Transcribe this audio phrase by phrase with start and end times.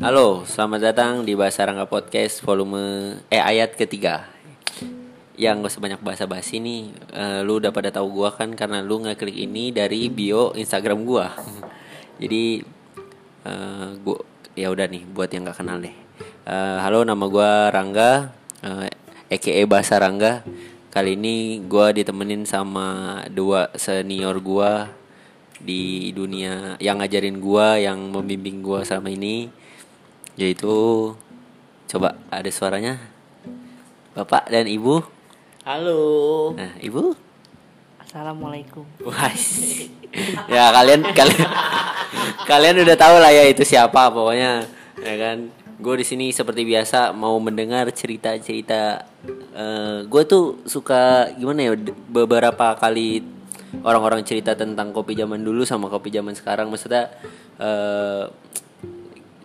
[0.00, 4.32] Halo, selamat datang di Bahasa Rangga Podcast volume eh ayat ketiga.
[5.36, 9.04] Yang gak sebanyak bahasa basi nih, eh, lu udah pada tahu gua kan karena lu
[9.04, 11.36] ngeklik ini dari bio Instagram gua.
[12.16, 12.64] Jadi
[13.44, 14.24] eh, gua
[14.56, 15.92] ya udah nih buat yang gak kenal deh.
[16.48, 18.32] Eh, halo, nama gua Rangga,
[18.64, 18.88] eh,
[19.28, 20.40] EKE Bahasa Rangga.
[20.88, 24.96] Kali ini gua ditemenin sama dua senior gua
[25.60, 29.59] di dunia yang ngajarin gua, yang membimbing gua selama ini
[30.38, 31.14] yaitu
[31.90, 33.00] coba ada suaranya
[34.10, 35.06] Bapak dan Ibu.
[35.62, 36.00] Halo.
[36.58, 37.14] Nah, Ibu.
[38.02, 38.82] Assalamualaikum.
[39.06, 39.30] Wah.
[40.50, 41.46] ya kalian kalian
[42.50, 44.66] kalian udah tahu lah ya itu siapa pokoknya
[44.98, 45.46] ya kan.
[45.78, 49.06] Gue di sini seperti biasa mau mendengar cerita-cerita.
[49.54, 51.72] eh gue tuh suka gimana ya
[52.10, 53.22] beberapa kali
[53.86, 56.66] orang-orang cerita tentang kopi zaman dulu sama kopi zaman sekarang.
[56.66, 57.14] Maksudnya
[57.62, 58.26] eh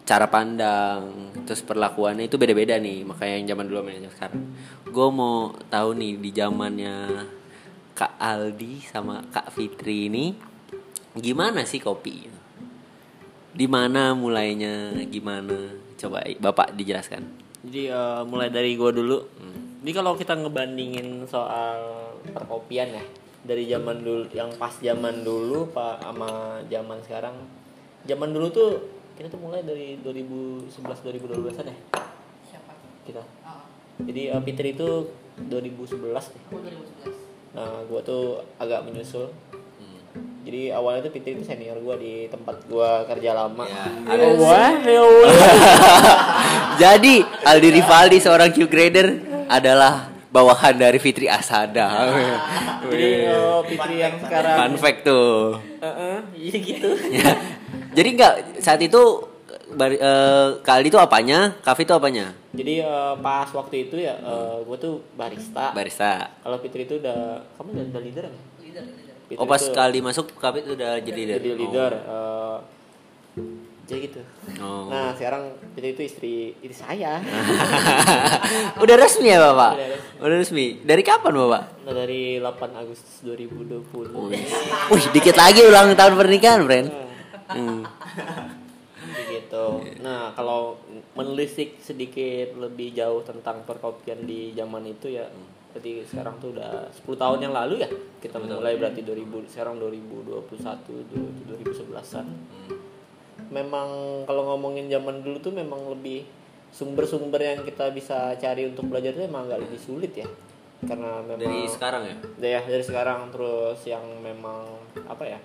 [0.06, 4.42] cara pandang terus perlakuannya itu beda-beda nih makanya yang zaman dulu sama yang sekarang.
[4.86, 6.96] Gue mau tahu nih di zamannya
[7.98, 10.36] kak Aldi sama kak Fitri ini
[11.16, 12.28] gimana sih kopi?
[13.56, 15.72] Di mana mulainya gimana?
[15.96, 17.24] Coba bapak dijelaskan.
[17.64, 19.18] Jadi eh, mulai dari gua dulu.
[19.80, 23.06] Jadi kalau kita ngebandingin soal perkopian ya
[23.46, 27.36] dari zaman dulu yang pas zaman dulu pak sama zaman sekarang.
[28.06, 28.72] Zaman dulu tuh
[29.16, 31.78] kita tuh mulai dari 2011 2012 an ya
[32.46, 32.72] Siapa?
[33.04, 33.24] kita.
[33.44, 33.64] Oh,
[34.04, 34.90] Jadi eh, Fitri itu
[35.42, 36.42] 2011 deh.
[36.42, 37.56] aku 2011.
[37.56, 38.24] Nah, gua tuh
[38.58, 39.32] agak menyusul.
[40.46, 43.66] Jadi awalnya tuh Fitri itu senior gua di tempat gua kerja lama.
[43.66, 45.02] Ya, Oh, wah, ya
[46.82, 49.08] jadi Aldi Rivaldi seorang Q grader
[49.48, 52.12] adalah bawahan dari Fitri Asada
[52.84, 56.90] Jadi eh, Fitri yang sekarang fun fact tuh Heeh, iya gitu.
[57.96, 59.02] Jadi nggak saat itu
[59.72, 62.36] bari, eh, Kak Aldi itu apanya, Kafe itu apanya?
[62.52, 64.20] Jadi eh, pas waktu itu ya
[64.62, 65.72] gue tuh barista.
[65.72, 66.36] Barista.
[66.44, 68.36] Kalau Fitri itu udah kamu udah, udah leader kan?
[68.60, 68.84] Leader.
[69.26, 71.40] Fitri Oh pas tuh Kak Aldi masuk Kafe itu udah jadi leader.
[71.40, 71.92] jadi leader.
[71.96, 72.58] eh,
[73.86, 74.22] jadi gitu.
[74.66, 74.90] Oh.
[74.90, 77.22] Nah sekarang Fitri itu istri istri saya.
[78.84, 79.72] udah resmi ya Bapak?
[79.78, 80.18] Udah resmi.
[80.26, 80.66] Udah resmi.
[80.82, 81.64] Dari kapan Bapak?
[81.86, 84.90] Nah dari 8 Agustus 2020.
[84.90, 86.88] Wih, dikit lagi ulang tahun pernikahan, friend.
[87.46, 87.84] Hmm.
[89.30, 89.68] gitu.
[90.02, 90.80] Nah kalau
[91.14, 95.28] menelisik sedikit lebih jauh tentang perkopian di zaman itu ya.
[95.76, 97.90] Berarti sekarang tuh udah 10 tahun yang lalu ya
[98.24, 100.48] kita mulai berarti 2000 sekarang 2021
[101.52, 102.26] 2011-an.
[103.52, 103.88] memang
[104.26, 106.26] kalau ngomongin zaman dulu tuh memang lebih
[106.74, 110.28] sumber-sumber yang kita bisa cari untuk belajar itu emang agak lebih sulit ya
[110.84, 112.16] karena memang Dari sekarang ya?
[112.42, 114.66] ya dari sekarang terus yang memang
[115.08, 115.40] apa ya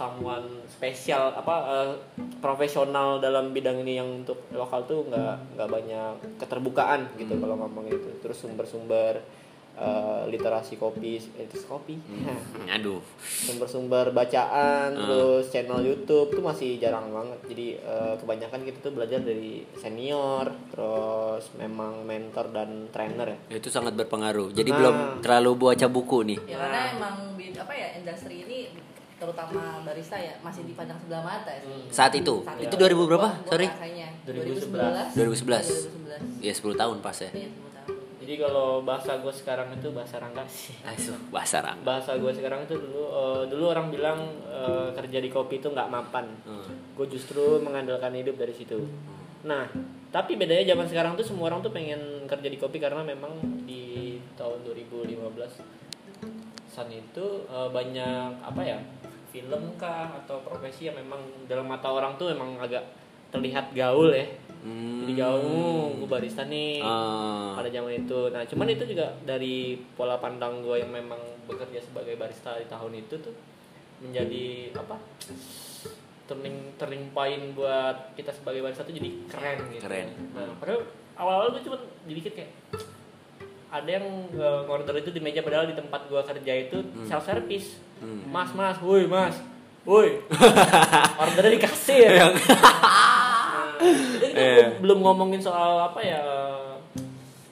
[0.00, 1.92] someone spesial apa eh,
[2.40, 7.84] profesional dalam bidang ini yang untuk lokal tuh nggak nggak banyak keterbukaan gitu kalau ngomong
[7.86, 9.20] itu terus sumber-sumber
[9.76, 12.00] eh, literasi kopi literasi kopi
[12.76, 13.04] Aduh.
[13.20, 14.96] sumber-sumber bacaan Hmm.
[14.98, 20.48] terus channel YouTube tuh masih jarang banget jadi eh, kebanyakan kita tuh belajar dari senior
[20.70, 24.48] terus memang mentor dan trainer ya Itu sangat berpengaruh.
[24.50, 24.78] Jadi Nah.
[24.78, 26.38] belum terlalu baca buku nih.
[26.46, 28.58] Ya karena emang bid- apa ya industri ini
[29.20, 31.86] terutama barista ya masih dipandang sebelah mata sih.
[31.88, 32.40] Saat itu.
[32.40, 33.28] Saat Itu 2000 berapa?
[33.36, 33.68] Gua- Sorry.
[33.68, 34.08] ngerasanya.
[34.24, 35.12] 2011.
[35.12, 35.12] 2011.
[35.12, 36.40] 2011.
[36.40, 37.30] Ya 10 tahun pas ya.
[37.30, 37.96] Iya, 10 tahun.
[38.20, 41.78] jadi kalau bahasa gue sekarang itu bahasa rangga sih Aduh, bahasa rang.
[41.82, 45.88] bahasa gue sekarang itu dulu eh, dulu orang bilang eh, kerja di kopi itu nggak
[45.88, 46.62] mapan Hmm.
[46.94, 48.76] gue justru mengandalkan hidup dari situ
[49.42, 49.66] nah
[50.08, 54.14] tapi bedanya zaman sekarang tuh semua orang tuh pengen kerja di kopi karena memang di
[54.36, 55.10] tahun 2015
[56.68, 58.78] san itu eh, banyak apa ya
[59.30, 62.82] film kah atau profesi yang memang dalam mata orang tuh memang agak
[63.30, 64.26] terlihat gaul ya
[64.60, 65.08] Hmm.
[65.08, 67.56] jadi gaul gue barista nih Ah.
[67.56, 71.16] pada zaman itu nah cuman itu juga dari pola pandang gue yang memang
[71.48, 73.32] bekerja sebagai barista di tahun itu tuh
[74.04, 75.00] menjadi apa
[76.28, 80.08] turning turning point buat kita sebagai barista tuh jadi keren gitu Keren.
[80.30, 80.80] nah padahal
[81.16, 82.52] awal-awal gue cuma dikit kayak
[83.70, 87.78] ada yang uh, ngorder itu di meja padahal di tempat gua kerja itu self service
[87.96, 88.24] Hmm.
[88.26, 89.36] mas mas woi mas
[89.82, 90.24] woi
[91.22, 92.40] ordernya di kasir Yang-
[93.80, 94.56] Nah, jadi kita Iya.
[94.60, 96.20] belum- belum ngomongin soal apa ya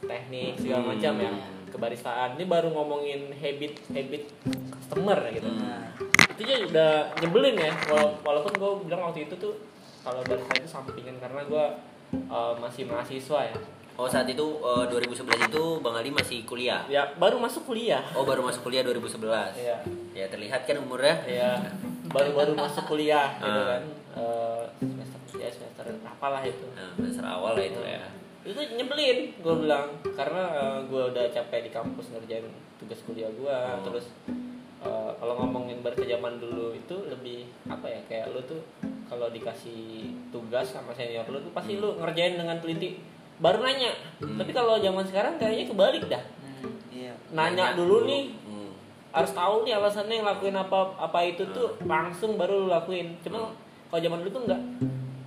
[0.03, 0.91] teknik segala Hmm.
[0.91, 1.33] macam ya
[1.69, 4.23] kebaristaan ini baru ngomongin habit habit
[4.73, 5.85] customer gitu Hmm.
[6.31, 9.55] itu aja udah nyebelin ya Wala- walaupun gue bilang waktu itu tuh
[10.01, 11.65] kalau barista itu sampingan karena gue
[12.27, 13.57] uh, masih mahasiswa ya
[13.99, 16.87] Oh saat itu eh, 2011 itu Bang Ali masih kuliah.
[16.87, 19.59] ya baru masuk kuliah Oh baru masuk kuliah 2011.
[19.59, 19.77] Iya.
[20.15, 21.19] Ya terlihat kan umurnya.
[21.25, 21.59] ya
[22.07, 23.67] baru-baru masuk kuliah gitu Ah.
[23.69, 28.03] kan Eh, semester ya semester apalah itu Nah, semester awal lah itu ya.
[28.41, 30.43] itu nyebelin gue bilang karena
[30.81, 32.47] gue udah capek di kampus ngerjain
[32.79, 33.83] tugas kuliah gue Oh.
[33.85, 34.09] terus
[34.81, 38.63] eh, kalau ngomongin berke zaman dulu itu lebih apa ya kayak lu tuh
[39.05, 42.99] kalau dikasih tugas sama senior lu tuh pasti lu ngerjain dengan teliti
[43.39, 44.35] baru nanya Hmm.
[44.35, 46.23] tapi kalau zaman sekarang kayaknya kebalik dah
[46.89, 47.15] Iya.
[47.31, 48.71] nanya dulu nih Hmm.
[49.11, 53.55] harus tahu nih alasannya ngelakuin apa apa itu tuh langsung baru lu lakuin cuma
[53.87, 54.63] kalau zaman dulu tuh enggak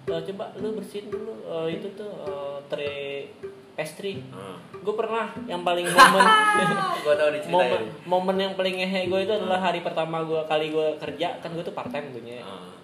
[0.03, 3.31] Eh, coba lu bersihin dulu eh, itu tuh eh, tray
[3.71, 4.59] pastry Hmm.
[4.75, 6.25] gue pernah yang paling momen
[7.05, 7.85] Gua tahu momen diceritain.
[8.03, 11.63] momen yang paling ngehe gue itu adalah hari pertama gue kali gue kerja kan gue
[11.63, 12.75] tuh part time dunia Hmm.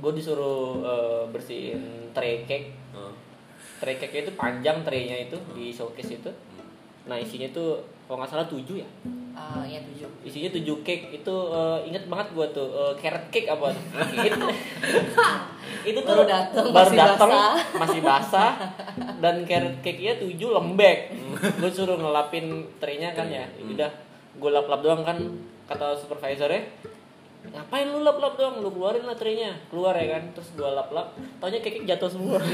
[0.00, 3.11] gue disuruh eh, bersihin tray cake Hmm.
[3.82, 6.30] Tray cake itu panjang traynya itu di showcase itu.
[7.10, 8.88] Nah isinya tuh kalau nggak salah tujuh ya?
[9.34, 10.06] Ah, iya tujuh.
[10.22, 11.10] isinya tujuh cake.
[11.18, 13.74] Itu eh, inget banget gue tuh eh, carrot cake apa?
[14.30, 14.46] Itu
[15.82, 17.54] itu tuh Baru dateng, baru masih dateng, basah.
[17.74, 18.52] masih basah.
[19.18, 21.10] Dan carrot cake nya tujuh lembek.
[21.58, 23.42] Gue suruh ngelapin traynya kan ya.
[23.58, 23.74] Hmm.
[23.74, 23.90] udah
[24.38, 25.18] gue lap lap doang kan
[25.66, 26.62] kata supervisornya
[27.44, 30.88] ngapain lu lap lap doang lu keluarin lah traynya keluar ya kan terus gue lap
[30.88, 32.38] lap taunya cake jatuh semua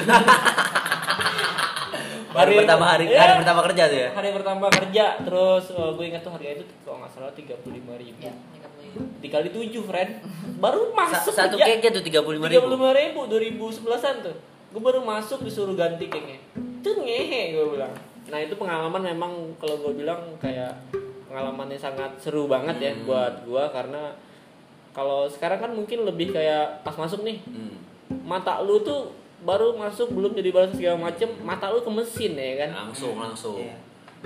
[2.28, 3.18] Hari pertama hari Iya.
[3.18, 4.08] hari pertama kerja tuh ya.
[4.12, 7.96] hari pertama kerja terus gue ingat tuh harga itu kalau nggak salah tiga puluh lima
[7.96, 9.00] ribu Ya, tiga puluh ribu.
[9.18, 10.10] dikali tujuh friend
[10.56, 11.66] baru Sa- masuk satu kerja.
[11.66, 12.64] cake nya tuh tiga puluh lima tiga ribu.
[12.66, 14.36] puluh lima ribu dua ribu sebelasan tuh
[14.68, 17.92] gue baru masuk disuruh ganti cake nya itu ngehe gue bilang
[18.26, 20.76] nah itu pengalaman memang kalau gue bilang kayak
[21.26, 23.04] pengalamannya sangat seru banget ya Hmm.
[23.04, 24.12] buat gue karena
[24.98, 27.78] kalau sekarang kan mungkin lebih kayak pas masuk nih Hmm.
[28.24, 32.66] mata lu tuh baru masuk belum jadi balas segala macem mata lu ke mesin ya
[32.66, 33.56] kan Langsung langsung.
[33.56, 33.76] Iya.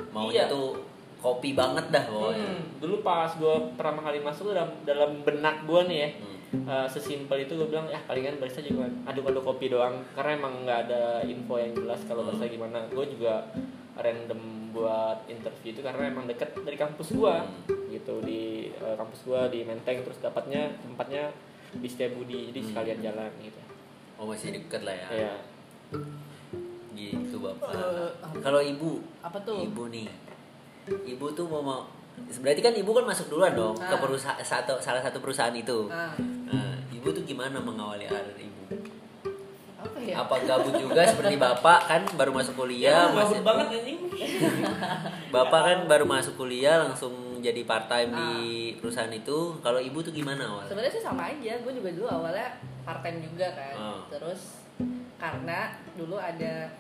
[0.09, 0.49] Maunya Iya.
[0.49, 0.81] tuh
[1.19, 2.49] kopi banget dah pokoknya.
[2.49, 6.11] Hmm, dulu pas gue pertama kali masuk dalam dalam benak gue nih ya
[6.51, 6.65] Hmm.
[6.65, 10.81] eh, sesimpel itu gue bilang ya palingan barista juga aduk-aduk kopi doang karena emang nggak
[10.87, 13.45] ada info yang jelas kalau barista gimana gue juga
[13.95, 14.41] random
[14.73, 17.35] buat interview itu karena emang deket dari kampus gue
[17.91, 21.29] gitu di eh, kampus gue di Menteng terus dapatnya tempatnya
[21.73, 22.69] di Setiabudi jadi Hmm.
[22.69, 23.61] sekalian jalan gitu
[24.15, 25.09] Oh masih deket lah ya.
[25.11, 25.35] ya
[26.93, 27.73] Gitu bapak.
[27.73, 29.59] Eh, Kalau ibu, Apa tuh?
[29.59, 30.07] ibu nih,
[31.07, 31.81] ibu tuh mau mau.
[32.39, 33.97] Berarti kan ibu kan masuk duluan dong ke Ah.
[33.97, 35.89] perusahaan satu salah satu perusahaan itu.
[35.89, 36.13] Ah,
[36.45, 38.52] Nah, ibu tuh gimana mengawali karir ibu?
[40.05, 40.17] Apa ya?
[40.19, 44.01] Apa gabut juga seperti bapak kan baru masuk kuliah, ya, masih gabut banget anjing
[45.35, 48.29] bapak kan baru masuk kuliah langsung jadi part time di
[48.71, 48.79] Ah.
[48.79, 49.39] perusahaan itu.
[49.59, 50.63] Kalau ibu tuh gimana awal?
[50.65, 53.75] Sebenarnya sih sama aja, gue juga dulu awalnya part time juga kan.
[53.75, 54.01] Ah.
[54.09, 54.63] Terus
[55.17, 55.59] karena
[55.95, 56.71] dulu ada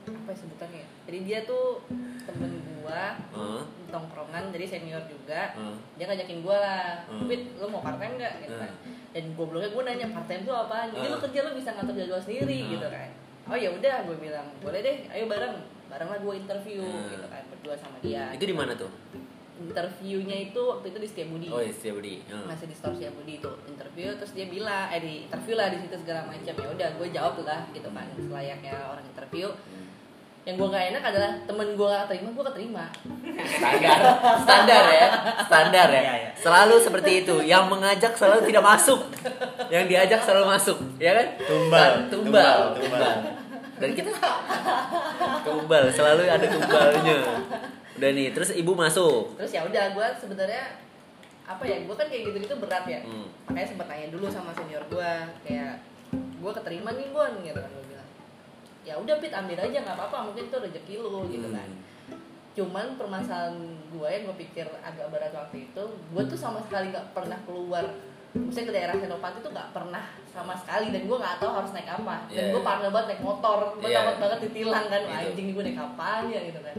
[0.00, 0.80] apa ya sebutannya?
[0.80, 0.88] ya?
[1.06, 1.82] Jadi dia tuh
[2.24, 2.50] temen
[2.80, 3.62] gua Heeh.
[3.90, 5.54] tongkrongan, jadi senior juga.
[5.54, 5.76] Heeh.
[5.98, 7.26] Dia ngajakin gua lah, Hmm.
[7.26, 8.34] Fit, lu mau part time nggak?
[8.42, 8.72] Gitu kan.
[9.10, 10.86] Dan gobloknya gue nanya part time tuh apa?
[10.86, 11.12] Jadi Hmm.
[11.12, 12.70] lu kerja lu bisa ngatur jadwal sendiri Hmm.
[12.72, 13.08] gitu kan.
[13.50, 15.54] Oh ya udah, gue bilang boleh deh, ayo bareng,
[15.90, 17.10] bareng lah gue interview Hmm.
[17.10, 18.30] gitu kan, berdua sama dia.
[18.30, 18.90] Itu di mana tuh?
[19.60, 22.24] Interviewnya itu waktu itu di Setiabudi Oh, iya, Setiabudi.
[22.24, 22.44] Heeh.
[22.48, 26.00] masih di store Budi itu interview terus dia bilang eh di interview lah di situ
[26.00, 29.89] segala macam ya udah gue jawab lah gitu kan selayaknya orang interview Hmm.
[30.50, 32.84] Yang gue gak enak adalah temen gue gak terima gue keterima.
[33.38, 33.98] Standar.
[34.42, 35.08] Standar ya?
[35.46, 36.02] Standar ya?
[36.02, 36.30] Iya, iya.
[36.34, 37.34] selalu seperti itu.
[37.46, 39.00] Yang mengajak selalu tidak masuk.
[39.70, 40.78] Yang diajak selalu masuk.
[40.98, 41.26] Ya kan?
[41.46, 42.10] Tumbal, tumbal.
[42.10, 43.18] Tumbal, tumbal, tumbal.
[43.78, 44.10] dan kita
[45.46, 45.84] tumbal.
[45.94, 47.18] Selalu ada tumbalnya.
[47.94, 49.38] Udah nih terus ibu masuk.
[49.38, 50.82] Terus ya udah gue sebenarnya
[51.46, 53.02] apa ya gue kan kayak gitu gitu berat ya.
[53.06, 53.26] Hmm.
[53.50, 55.12] makanya sempet tanya dulu sama senior gue
[55.46, 55.82] kayak
[56.14, 57.72] gue keterima nih bon gitu kan
[58.82, 62.18] ya udah pit ambil aja nggak apa-apa mungkin itu rezeki lu gitu kan Hmm.
[62.52, 63.54] cuman permasalahan
[63.86, 67.84] gue yang gue pikir agak berat waktu itu gue tuh sama sekali nggak pernah keluar
[68.32, 71.86] misalnya ke daerah Senopati tuh nggak pernah sama sekali dan gue nggak tahu harus naik
[71.88, 72.50] apa dan Yeah.
[72.50, 74.02] gue parno banget naik motor gue Yeah.
[74.02, 75.30] takut banget ditilang kan Wah, Gitu.
[75.30, 76.76] anjing gue naik apaan ya gitu kan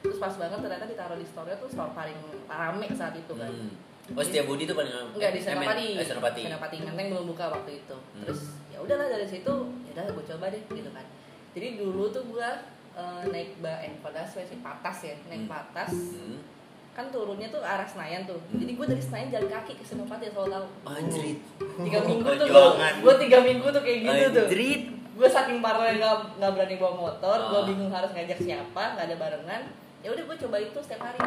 [0.00, 2.16] terus pas banget ternyata ditaruh di store tuh store paling
[2.46, 3.72] rame saat itu kan Hmm.
[4.10, 5.88] oh Setiabudi itu paling Enggak di eh, Senopati.
[5.94, 7.94] eh, Senopati Senopati Menteng belum buka waktu itu.
[7.94, 8.24] Hmm.
[8.24, 9.54] Terus ya udahlah dari situ,
[9.84, 11.06] ya udah gue coba deh gitu kan.
[11.50, 12.48] Jadi dulu tuh gue
[12.92, 15.50] eh, naik ba eh patas sih patas ya, naik Hmm.
[15.50, 15.90] patas.
[15.90, 16.38] Hmm.
[16.90, 18.36] Kan turunnya tuh arah Senayan tuh.
[18.50, 18.58] Hmm.
[18.58, 20.66] Jadi gue dari Senayan jalan kaki ke Senopati asal tahu.
[20.84, 22.46] anjrit Tiga minggu tuh
[23.00, 24.44] gue, tiga minggu tuh kayak gitu tuh.
[24.44, 27.64] anjrit Gue saking parah nggak nggak berani bawa motor, gue Ah.
[27.64, 29.62] bingung harus ngajak siapa, nggak ada barengan.
[30.00, 31.20] Ya udah gue coba itu setiap hari.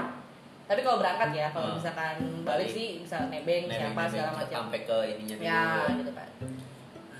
[0.63, 1.75] Tapi kalau berangkat ya, kalau Ah.
[1.75, 5.63] misalkan balik sih bisa nebeng, Nebeng, siapa nebeng, segala macam sampai ke ininya dulu ya
[5.95, 6.29] gitu kan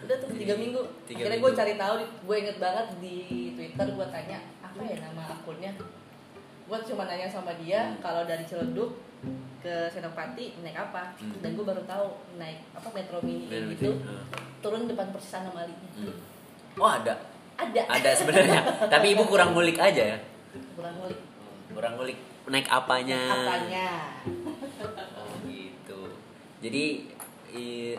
[0.04, 3.18] udah tuh tiga minggu Tiga akhirnya gue cari tahu gue inget banget di
[3.54, 5.72] twitter gue tanya apa ya nama akunnya
[6.64, 8.00] gue cuma nanya sama dia Hmm.
[8.00, 8.92] kalau dari Ciledug
[9.60, 11.40] ke Senopati naik apa Hmm.
[11.40, 14.24] dan gue baru tahu naik apa metro mini Bener, gitu bener.
[14.60, 16.16] turun depan persis anomalinya Hmm.
[16.76, 17.14] Oh ada,
[17.54, 18.60] ada ada sebenarnya.
[18.94, 20.18] Tapi ibu kurang ngulik aja ya.
[20.74, 21.22] kurang ngulik
[21.70, 23.22] Kurang ngulik naik apanya.
[23.30, 23.88] apanya
[25.14, 26.18] Oh gitu.
[26.60, 26.84] Jadi
[27.52, 27.98] i-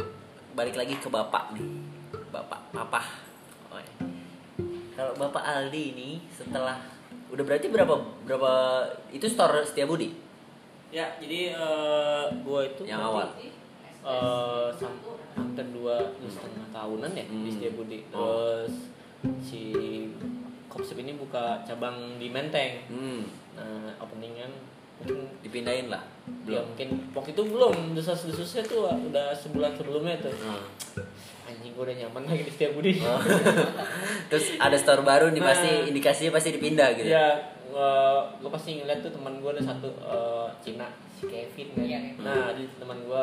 [0.53, 1.67] balik lagi ke bapak nih,
[2.35, 3.01] bapak papa.
[3.71, 3.79] Oh.
[4.93, 6.79] Kalau bapak Aldi ini setelah
[7.27, 8.53] udah berarti berapa berapa
[9.09, 10.11] itu store Setiabudi
[10.89, 13.27] Ya, jadi eh, gua itu yang awal.
[14.73, 15.03] sam-
[15.35, 17.51] hampir dua dua setengah tahunan ya di Hmm.
[17.51, 17.99] Setiabudi.
[18.09, 18.19] Oh.
[18.63, 18.75] Terus
[19.41, 19.63] si
[20.67, 22.83] Kopsep ini buka cabang di Menteng.
[22.87, 23.23] Hmm,
[23.55, 24.51] Nah, openingan
[24.97, 26.03] mungkin dipindahin lah.
[26.47, 26.65] ya Belum.
[26.69, 30.63] mungkin waktu itu belum desas-desusnya tuh udah sebulan sebelumnya tuh Hmm.
[31.55, 33.21] Anjing gue udah nyaman lagi di Setiabudi Oh.
[34.27, 35.49] Terus ada store baru nih Nah.
[35.49, 37.09] pasti indikasinya pasti dipindah gitu.
[37.09, 37.39] ya
[38.37, 41.99] gue pasti ngeliat tuh teman gue ada satu eh, Cina si Kevin kan Iya.
[42.19, 43.23] nah di teman gue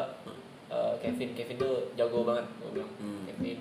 [0.67, 3.23] eh, Kevin Kevin tuh jago banget gue bilang Hmm.
[3.25, 3.59] Kevin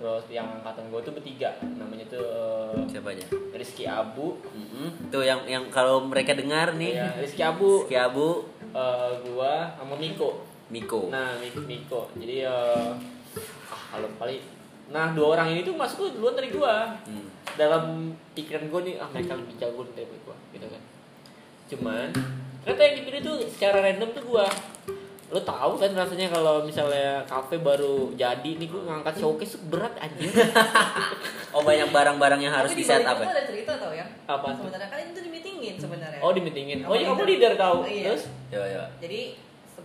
[0.00, 3.26] terus yang angkatan gue tuh bertiga namanya tuh eh, Siapa aja?
[3.52, 5.10] Rizky Abu Mm-mm.
[5.10, 9.94] Tuh yang yang kalau mereka dengar nih, ya, Rizky Abu Rizky Abu, eh, gua sama
[9.94, 11.10] Miko Miko.
[11.10, 12.06] Nah, Mi- Miko.
[12.14, 12.94] Jadi eh ah,
[13.90, 14.38] kalau kali
[14.88, 16.98] nah dua orang ini tuh masuk tuh duluan dari gua.
[17.02, 17.30] Hmm.
[17.52, 17.82] Dalam
[18.32, 20.82] pikiran gua nih ah mereka lebih jago dari gua gitu kan.
[21.68, 22.08] Cuman
[22.60, 24.46] ternyata yang dipilih tuh secara random tuh gua.
[25.30, 30.30] Lo tahu kan rasanya kalau misalnya kafe baru jadi nih gua ngangkat showcase berat anjir.
[31.50, 33.30] Oh banyak barang-barang yang harus di setup itu ya.
[33.32, 36.86] ada cerita tau ya Apa sebenarnya kan itu di meetingin sebenarnya Oh, di meetingin.
[36.86, 37.52] Oh, iya Sama kamu leader.
[37.58, 37.78] tahu.
[37.82, 38.04] Iya.
[38.06, 38.84] Terus Ya ya.
[39.02, 39.20] jadi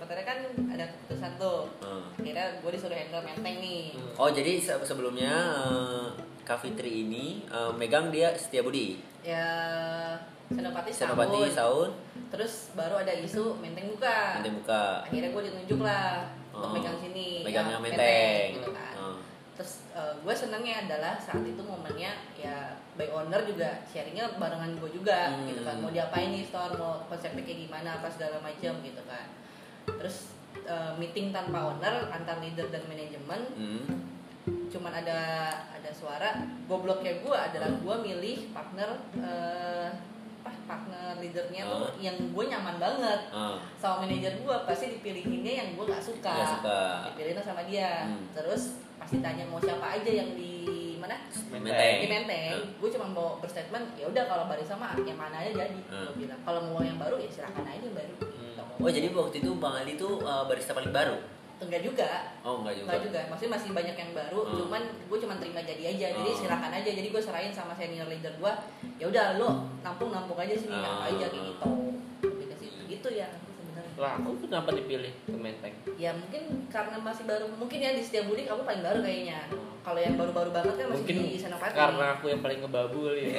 [0.05, 2.05] sebenarnya kan ada keputusan tuh Hmm.
[2.15, 4.13] akhirnya gue disuruh handle menteng nih Hmm.
[4.15, 6.05] Oh jadi se- sebelumnya eh,
[6.43, 9.01] Cafetri ini eh, megang dia Setiabudi.
[9.19, 9.49] ya
[10.45, 11.89] Senopati Senopati setahun.
[11.89, 11.89] Saun
[12.27, 15.01] terus baru ada isu menteng buka nanti buka.
[15.01, 16.71] akhirnya gue ditunjuk lah untuk Oh.
[16.71, 18.47] megang sini Megangnya ya, menteng.
[18.55, 19.17] gitu kan Oh.
[19.51, 22.55] terus gue senengnya adalah saat itu momennya ya
[22.93, 25.49] by owner juga sharingnya barengan gue juga Hmm.
[25.49, 29.25] gitu kan mau diapain nih store mau konsepnya kayak gimana apa segala macam gitu kan
[29.87, 33.85] terus eh, meeting tanpa owner antar leader dan manajemen Hmm.
[34.67, 35.19] cuman ada
[35.71, 36.29] ada suara
[36.65, 37.81] gobloknya gue adalah Hmm.
[37.81, 38.89] gue milih partner
[40.45, 42.01] apa partner leadernya tuh Hmm.
[42.01, 43.57] yang gue nyaman banget Ah.
[43.75, 46.33] sama manajer gue pasti dipilihinnya yang gue nggak suka.
[46.57, 46.81] Suka.
[47.09, 48.05] Dipilihin sama dia.
[48.05, 48.29] Hmm.
[48.31, 51.15] Terus pasti tanya mau siapa aja yang di mana?
[51.53, 51.95] Menteng.
[52.01, 52.49] Di Menteng.
[52.57, 52.67] Hmm.
[52.81, 55.79] Gue cuma mau berstatement ya udah kalau baris sama yang mana aja jadi.
[55.85, 56.09] Hmm.
[56.09, 58.15] Gue bilang kalau mau yang baru ya silakan aja yang baru.
[58.19, 58.81] Hmm.
[58.81, 61.15] Oh jadi waktu itu Bang Ali tuh eh, barista paling baru.
[61.55, 62.09] Enggak juga.
[62.43, 62.85] Oh enggak juga.
[62.91, 63.19] Enggak juga.
[63.31, 64.39] Maksudnya masih banyak yang baru.
[64.43, 64.55] Hmm.
[64.59, 66.07] Cuman gue cuma terima jadi aja.
[66.11, 66.39] Jadi Hmm.
[66.43, 66.89] silakan aja.
[66.91, 68.53] Jadi gue serahin sama senior leader gue.
[68.99, 71.07] Ya udah lo nampung nampung aja sini Hmm.
[71.07, 71.69] aja kayak gitu.
[72.85, 73.27] Gitu ya.
[73.95, 75.71] Lah, aku kenapa dipilih ke Menteng?
[75.95, 79.47] Ya mungkin karena masih baru, mungkin ya di Setiabudi kamu paling baru kayaknya.
[79.47, 79.71] Hmm.
[79.81, 81.73] Kalau yang baru-baru banget kan masih Mungkin di Senopati.
[81.73, 83.29] karena aku yang paling ngebabul ya.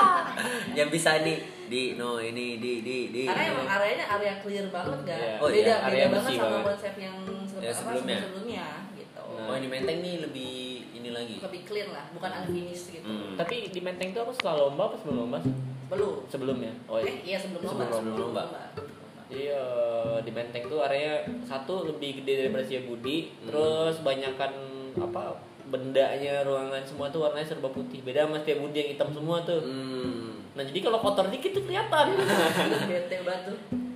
[0.78, 3.22] yang bisa nih di no ini di di di.
[3.26, 5.18] Karena emang areanya area clear banget kan.
[5.18, 5.34] Iya.
[5.36, 6.64] Oh, beda iya, area beda banget sama banget.
[6.66, 8.18] konsep yang se- Ya, apa, sebelumnya.
[8.22, 9.22] sebelumnya gitu.
[9.28, 9.44] Nah.
[9.44, 10.54] Oh ini Menteng nih lebih
[10.94, 11.36] ini lagi.
[11.38, 13.04] Lebih clear lah, bukan unfinished gitu.
[13.04, 13.34] Hmm.
[13.34, 15.38] Tapi di Menteng tuh aku suka lomba apa sebelum lomba?
[15.38, 15.52] sih?
[15.90, 16.24] Belum.
[16.26, 16.72] Sebelumnya.
[16.86, 17.12] Oh Eh, iya.
[17.26, 17.98] iya sebelum Sebelum lomba.
[18.00, 18.42] sebelum lomba.
[19.32, 23.48] Jadi eh, di Menteng tuh area satu lebih gede daripada Budi, Hmm.
[23.48, 24.52] terus banyakan
[24.92, 25.40] apa
[25.72, 28.04] bendanya ruangan semua tuh warnanya serba putih.
[28.04, 29.64] Beda sama Budi yang hitam semua tuh.
[29.64, 30.44] Hmm.
[30.52, 32.12] Nah jadi kalau kotor dikit tuh kelihatan.
[32.92, 33.24] Bete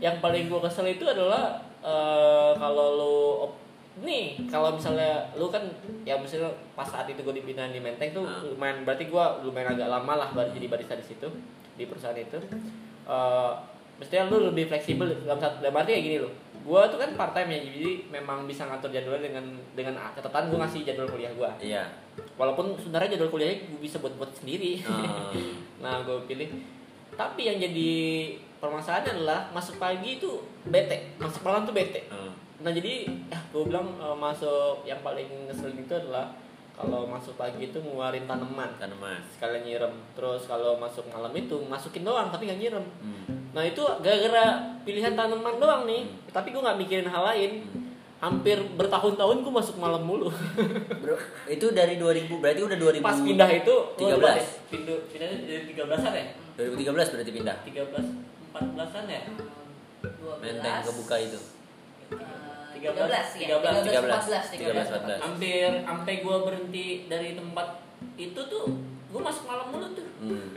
[0.00, 3.60] yang paling gue kesel itu adalah eh, kalau lu op-
[3.96, 5.64] nih kalau misalnya lu kan
[6.04, 8.40] ya misalnya pas saat itu gue dipindahin di Menteng tuh Ah.
[8.44, 11.28] lumayan berarti gue lumayan agak lama lah baru jadi barista di situ
[11.76, 12.40] di perusahaan itu
[13.06, 13.52] Eh
[13.96, 17.30] mestinya lu lebih fleksibel dalam satu dalam arti kayak gini loh gue tuh kan part
[17.30, 21.50] time ya jadi memang bisa ngatur jadwalnya dengan dengan catatan gue ngasih jadwal kuliah gue
[21.64, 21.84] Iya.
[22.34, 25.30] walaupun sebenarnya jadwal kuliahnya gue bisa buat buat sendiri Oh.
[25.82, 26.50] nah gue pilih
[27.12, 27.90] tapi yang jadi
[28.56, 32.34] permasalahannya adalah masuk pagi itu bete masuk malam tuh bete Oh.
[32.58, 36.34] nah jadi ya gue bilang eh, masuk yang paling ngeselin itu adalah
[36.76, 39.16] kalau masuk pagi itu ngeluarin tanaman Tanaman.
[39.30, 43.48] sekalian nyirem terus kalau masuk malam itu masukin doang tapi nggak nyirem Hmm.
[43.50, 44.44] nah itu gara-gara
[44.82, 46.30] pilihan tanaman doang nih Hmm.
[46.30, 47.64] tapi gue nggak mikirin hal lain
[48.16, 50.28] hampir bertahun-tahun gue masuk malam mulu
[51.02, 51.16] Bro,
[51.46, 54.72] itu dari 2000 berarti udah 2000 pas pindah itu 13.
[54.72, 57.56] pindah pindah dari 13an ya 2013 berarti pindah.
[57.62, 57.92] 13
[58.50, 59.20] 14an ya
[60.00, 60.40] 12.
[60.40, 61.36] Menteng kebuka itu.
[61.36, 62.45] Eh, 13,
[62.88, 63.46] 13 ya.
[63.56, 64.54] 13, 13 14.
[64.54, 65.24] 13, 14.
[65.24, 67.68] hampir sampai gue berhenti dari tempat
[68.14, 68.64] itu tuh
[69.06, 70.46] gue masuk malam mulu tuh Hmm.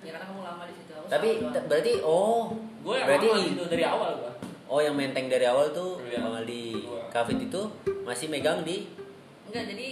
[0.00, 0.92] Ya karena kamu lama di situ.
[0.92, 1.28] Aku Tapi
[1.64, 4.32] berarti oh gue yang berarti gitu dari awal gue
[4.66, 6.20] oh yang menteng dari awal tuh Iya.
[6.20, 7.00] Bang Aldi Gua.
[7.10, 7.62] Kafit itu
[8.02, 8.86] masih megang di
[9.44, 9.88] enggak jadi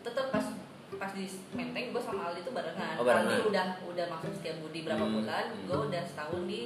[0.00, 0.46] tetap pas
[0.92, 2.94] pas di Menteng gue sama Aldi itu barengan.
[2.94, 3.28] Oh, barengan.
[3.28, 6.60] Aldi udah udah masuk setiap budi berapa Hmm, bulan, gue udah setahun di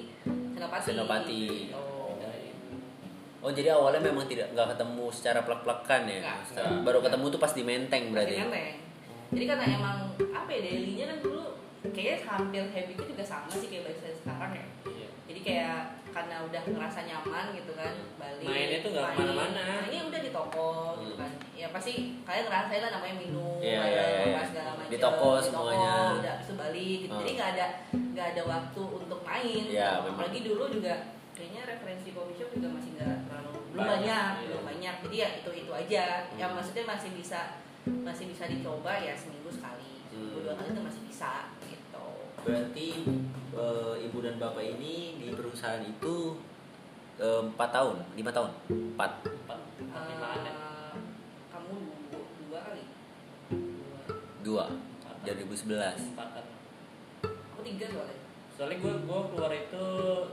[0.52, 0.84] Senopati.
[0.84, 1.42] Senopati.
[1.72, 1.95] Oh.
[3.46, 6.18] Oh jadi awalnya memang tidak nggak ketemu secara plek-plekan ya?
[6.18, 6.82] Nggak.
[6.82, 8.34] Baru ketemu tuh pas di Menteng berarti.
[8.34, 8.74] Masih Menteng.
[9.26, 9.98] Jadi karena emang
[10.34, 11.42] apa ya dailynya kan dulu
[11.86, 14.66] kayaknya hampir habitnya juga sama sih kayak bahasa sekarang ya.
[14.84, 15.08] Iya.
[15.26, 15.78] Jadi kayak
[16.10, 19.14] karena udah ngerasa nyaman gitu kan balik Mainnya tuh nggak main.
[19.14, 19.62] ke mana-mana.
[19.68, 21.20] Nah, ini udah di toko gitu Hmm.
[21.20, 21.92] kan ya pasti
[22.24, 24.32] kalian ngerasain lah namanya minum Iya, ada iya, iya.
[24.32, 25.94] apa segala macam Di toko semuanya.
[26.16, 27.14] udah habis itu balik gitu.
[27.14, 27.38] jadi Hmm.
[27.38, 27.66] nggak ada
[28.10, 30.02] nggak ada waktu untuk main Iya, gitu.
[30.02, 30.10] memang.
[30.10, 30.94] apalagi dulu juga
[31.36, 34.46] kayaknya referensi coffee shop juga masih nggak terlalu belum Banyak, banyak iya.
[34.48, 36.56] belum banyak jadi ya itu itu aja yang Hmm.
[36.58, 37.40] maksudnya masih bisa
[37.86, 40.44] masih bisa dicoba ya seminggu sekali seminggu Hmm.
[40.44, 42.08] dua kali itu masih bisa gitu
[42.40, 42.88] Berarti
[43.52, 46.38] eh, ibu dan bapak ini di perusahaan itu
[47.16, 49.10] eh, empat tahun, lima tahun, empat.
[49.24, 49.58] Empat,
[50.06, 50.52] limaan ya.
[50.52, 50.94] Eh,
[51.48, 51.74] kamu
[52.06, 52.84] dua, dua kali
[54.40, 54.66] Dua.
[55.24, 56.14] 2011.
[56.14, 56.28] Empat
[57.26, 58.25] aku tiga soalnya
[58.56, 59.84] Soalnya gue gue keluar itu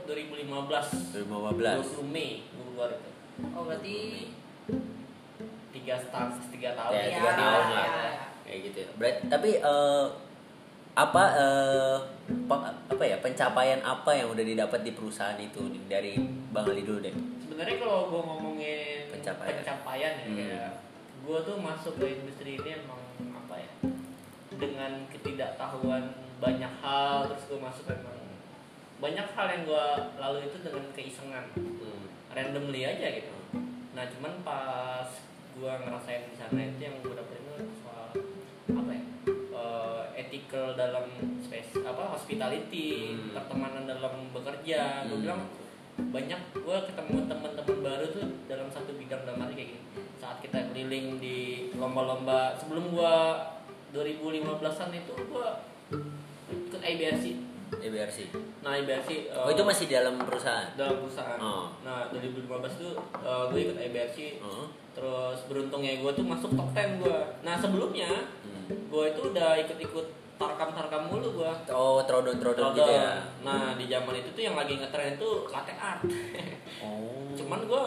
[0.02, 1.28] 2015.
[1.28, 2.00] 2015.
[2.00, 3.10] 20 Mei gue keluar itu.
[3.50, 3.96] oh berarti
[5.70, 6.92] Tiga setahun, tiga tahun.
[6.94, 7.84] Ya, tiga tahun lah.
[7.84, 8.12] iya.
[8.40, 8.78] Kayak gitu.
[8.78, 8.88] ya.
[8.94, 10.06] Berarti tapi eh,
[10.94, 11.96] apa eh,
[12.46, 16.14] pe- apa ya pencapaian apa yang udah didapat di perusahaan itu dari
[16.48, 17.12] Bang Ali dulu deh.
[17.42, 19.60] Sebenarnya kalau gue ngomongin Pencapaian.
[19.60, 20.36] pencapaian, ya, Hmm.
[20.38, 20.72] kayak
[21.20, 23.02] gue tuh masuk ke industri ini emang
[23.34, 23.70] apa ya?
[24.54, 26.04] Dengan ketidaktahuan
[26.44, 28.20] banyak hal, terus gue masuk emang
[29.00, 29.86] banyak hal yang gue
[30.16, 31.44] lalui itu dengan keisengan,
[32.30, 33.32] randomly aja gitu.
[33.96, 35.08] Nah cuman pas
[35.54, 38.12] gue ngerasain di sana itu yang gue dapetin itu soal
[38.74, 39.02] apa ya?
[39.54, 41.06] eh, ethical dalam
[41.40, 43.32] space apa hospitality, Hmm.
[43.32, 45.08] pertemanan dalam bekerja.
[45.08, 45.24] Gue Hmm.
[45.24, 45.42] bilang
[45.94, 49.82] banyak gue ketemu teman-teman baru tuh dalam satu bidang dalam arti kayak gini.
[50.18, 51.38] Saat kita keliling di
[51.72, 53.14] lomba-lomba sebelum gue
[53.94, 55.48] 2015-an itu gue
[56.46, 57.24] ikut IBRC.
[57.74, 58.18] EBRC.
[58.60, 60.68] Nah IBRC Oh itu masih di dalam perusahaan.
[60.74, 61.38] dalam perusahaan.
[61.38, 61.66] Oh.
[61.80, 62.90] Nah 2015 itu
[63.50, 64.68] gue ikut IBRC Oh.
[64.92, 67.18] Terus beruntungnya gue tuh masuk top 10 gue.
[67.42, 68.70] Nah sebelumnya Hmm.
[68.70, 71.52] gue itu udah ikut-ikut tarkam-tarkam mulu gue.
[71.68, 73.20] Oh trodon-trodon gitu ya.
[73.42, 76.00] Nah di zaman itu tuh yang lagi ngetren itu latte art.
[76.78, 77.28] Oh.
[77.38, 77.84] Cuman gue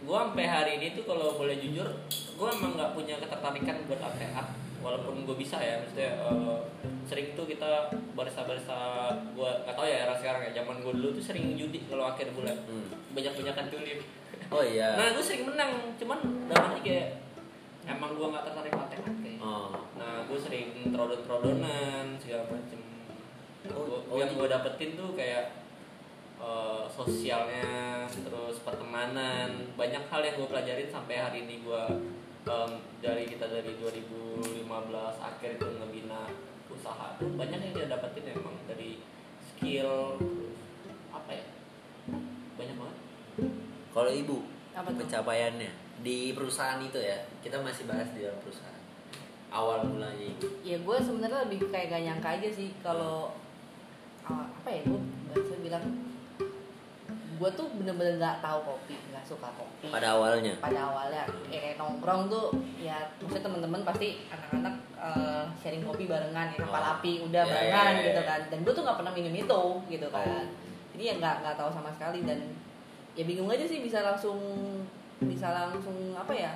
[0.00, 1.88] gue sampai hari ini tuh kalau boleh jujur
[2.30, 4.50] gue emang nggak punya ketertarikan buat latte art.
[4.78, 6.58] Walaupun gue bisa ya, maksudnya eh,
[7.04, 8.78] sering tuh kita barista-barista
[9.32, 10.62] gue nggak tahu ya era sekarang ya.
[10.62, 12.86] Zaman gue dulu tuh sering judi kalau akhir bulan Hmm.
[13.12, 14.00] banyak-banyakan tulip.
[14.48, 14.94] Oh iya.
[14.98, 17.08] Nah gue sering menang, cuman dalam arti kayak
[17.84, 19.02] emang gue nggak tertarik kayak.
[19.38, 19.70] Oh.
[19.94, 22.80] Nah gue sering trodon-trodonan segala macem.
[23.66, 25.50] Oh, oh, yang di- gue dapetin tuh kayak
[26.36, 27.66] eh, sosialnya,
[28.06, 31.82] terus pertemanan, banyak hal yang gue pelajarin sampai hari ini gue
[32.44, 33.74] em, dari kita dari
[34.84, 36.20] 2015 akhir itu ngebina
[36.68, 39.00] usaha tuh banyak yang kita dapetin emang dari
[39.40, 40.52] skill terus
[41.08, 41.46] apa ya?
[42.60, 42.98] Banyak banget.
[43.96, 44.36] Kalau ibu
[44.76, 44.98] Apa tuh?
[45.00, 45.70] pencapaiannya?
[46.04, 48.82] Di perusahaan itu ya kita masih bahas di dalam perusahaan.
[49.48, 53.32] Awal mulanya ya gue sebenarnya lebih kayak gak nyangka aja sih kalau
[54.28, 55.00] ah, apa ya gue
[55.40, 55.84] bisa bilang
[57.36, 60.56] gue tuh bener-bener nggak tahu kopi nggak suka kopi pada awalnya.
[60.56, 66.48] pada awalnya ya, kayak nongkrong tuh ya maksudnya teman-teman pasti anak-anak eh, sharing kopi barengan
[66.48, 66.92] ya kapal Oh.
[66.94, 68.26] api udah Ya, barengan ya, ya, gitu ya.
[68.26, 70.44] kan dan gue tuh nggak pernah minum itu gitu kan Oh.
[70.92, 72.38] jadi ya nggak nggak tahu sama sekali dan
[73.12, 74.40] ya bingung aja sih bisa langsung
[75.18, 76.52] bisa langsung apa ya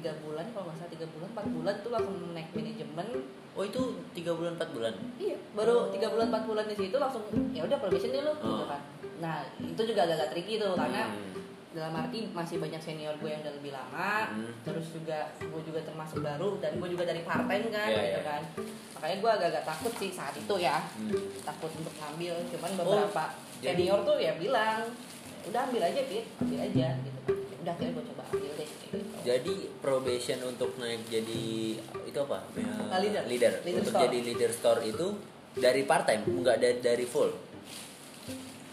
[0.00, 3.08] tiga bulan kalau nggak salah tiga bulan empat bulan tuh langsung naik manajemen
[3.50, 3.82] Oh itu
[4.12, 4.94] tiga bulan empat bulan.
[5.18, 8.64] iya baru tiga bulan empat bulan di situ langsung ya udah probation dulu gitu Oh.
[8.64, 8.80] kan
[9.18, 11.34] nah itu juga agak-agak tricky tuh karena Hmm.
[11.70, 14.50] dalam arti masih banyak senior gue yang udah lebih lama Hmm.
[14.64, 18.10] terus juga gue juga termasuk baru dan gue juga dari part time kan Iya, gitu
[18.16, 18.22] iya.
[18.24, 18.42] kan
[18.94, 21.12] makanya gue agak-agak takut sih saat itu ya Hmm.
[21.42, 23.24] takut untuk ngambil cuman Oh, beberapa
[23.60, 24.88] jadi- senior tuh ya bilang
[25.42, 28.80] udah ambil aja Pit ambil aja gitu kan udah akhirnya gue coba ambil deh kayak
[28.82, 28.96] gitu.
[29.20, 31.42] Jadi probation untuk naik jadi
[32.02, 32.38] itu apa?
[32.52, 33.22] Ya, Ah, leader.
[33.24, 33.52] leader.
[33.60, 34.04] Leader untuk store.
[34.04, 35.06] jadi leader store itu
[35.52, 37.30] dari part time, enggak dari, dari full.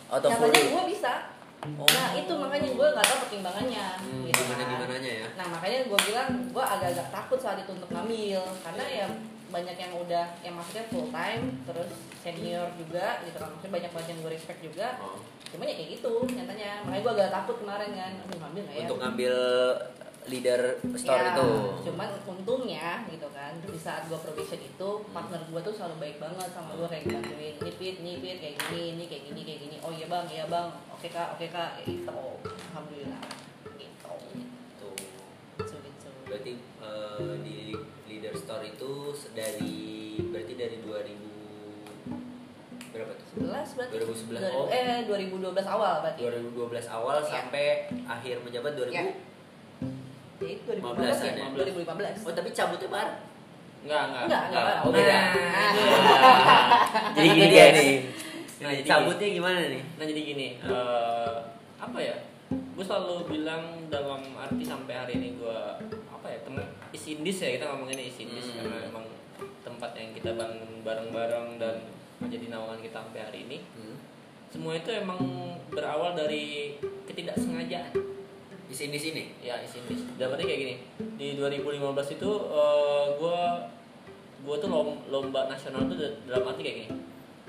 [0.08, 0.50] Atau full.
[0.50, 1.14] Katanya gue bisa
[1.58, 1.90] Oh.
[1.90, 4.72] nah itu makanya gue nggak tahu pertimbangannya Hmm, gitu gimana kan.
[4.78, 5.26] gimana ya?
[5.36, 9.08] Nah makanya gue bilang gue agak-agak takut saat itu untuk ngambil karena ya
[9.48, 13.50] banyak yang udah yang maksudnya full time terus senior juga gitu kan.
[13.56, 14.88] Maksudnya banyak banget yang gue respect juga.
[15.00, 15.20] Oh.
[15.48, 16.72] cuma ya kayak gitu nyatanya.
[16.84, 18.14] Makanya gue agak takut kemarin kan.
[18.28, 18.84] Aduh ngambil nggak ya?
[18.84, 19.36] Untuk ngambil
[20.28, 20.62] leader
[21.00, 21.52] store Ya, itu.
[21.88, 26.52] cuman untungnya gitu kan di saat gue probation itu partner gue tuh selalu baik banget
[26.52, 29.76] sama gue kayak bantuin ini pit ini pit kayak gini ini kayak gini kayak gini.
[29.80, 30.26] Oh iya bang.
[30.28, 30.68] Iya bang.
[30.92, 31.40] Oke kak.
[31.40, 31.80] Oke kak.
[31.80, 32.20] Kayak gitu.
[32.44, 33.22] Alhamdulillah.
[33.80, 34.16] Gitu.
[34.84, 34.96] Tuh.
[35.64, 36.10] gitu gitu.
[36.28, 37.56] Berarti eh, di
[38.48, 38.94] store itu
[39.34, 39.76] dari
[40.26, 41.20] berarti dari 2000
[42.88, 44.40] berapa tuh 11 berarti 2011.
[44.40, 44.66] 2000 Oh.
[44.70, 47.28] eh 2012 awal berarti 2012 awal Iya.
[47.30, 47.66] sampai
[48.08, 49.04] akhir menjabat 2000 Iya.
[50.38, 51.48] Jadi 2015 ya 15-an ya?
[51.52, 53.20] 2015 oh tapi cabutnya bareng
[53.78, 54.24] Enggak, enggak.
[54.24, 54.78] enggak enggak Enggak.
[54.80, 55.18] Oh, beda.
[55.18, 55.34] Nah,
[57.16, 57.76] jadi Gini, dia guys.
[57.76, 57.96] nih
[58.58, 61.36] Nah, jadi- cabutnya gimana nih Nah jadi gini, eh,
[61.78, 62.16] apa ya?
[62.48, 65.60] Gue selalu bilang dalam arti sampai hari ini gue
[66.08, 68.58] apa ya temen is indis ya kita ngomongin is indis Hmm.
[68.62, 69.06] karena emang
[69.62, 71.76] tempat yang kita bangun bareng-bareng dan
[72.18, 73.58] menjadi naungan kita sampai hari ini.
[73.74, 73.96] hmm.
[74.48, 75.20] Semua itu emang
[75.68, 77.94] berawal dari ketidaksengajaan.
[78.68, 80.04] di sini sini Ya is indis.
[80.16, 80.76] Dan berarti kayak gini.
[81.16, 81.80] Di 2015
[82.12, 82.32] itu
[83.14, 83.40] gue
[84.40, 86.90] gue tuh lom- lomba nasional tuh da- dalam arti kayak gini.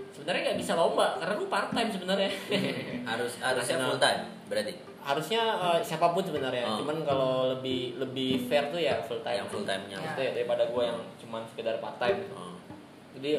[0.09, 2.31] Sebenarnya nggak bisa lomba karena gue part time sebenarnya.
[3.11, 6.79] harus harusnya full time berarti harusnya eh, siapa pun sebenarnya Oh.
[6.79, 10.03] cuman kalau lebih lebih fair tuh ya full time yang full time nya Ya.
[10.03, 12.55] Maksudnya daripada gue yang cuman sekedar part time oh.
[13.13, 13.31] jadi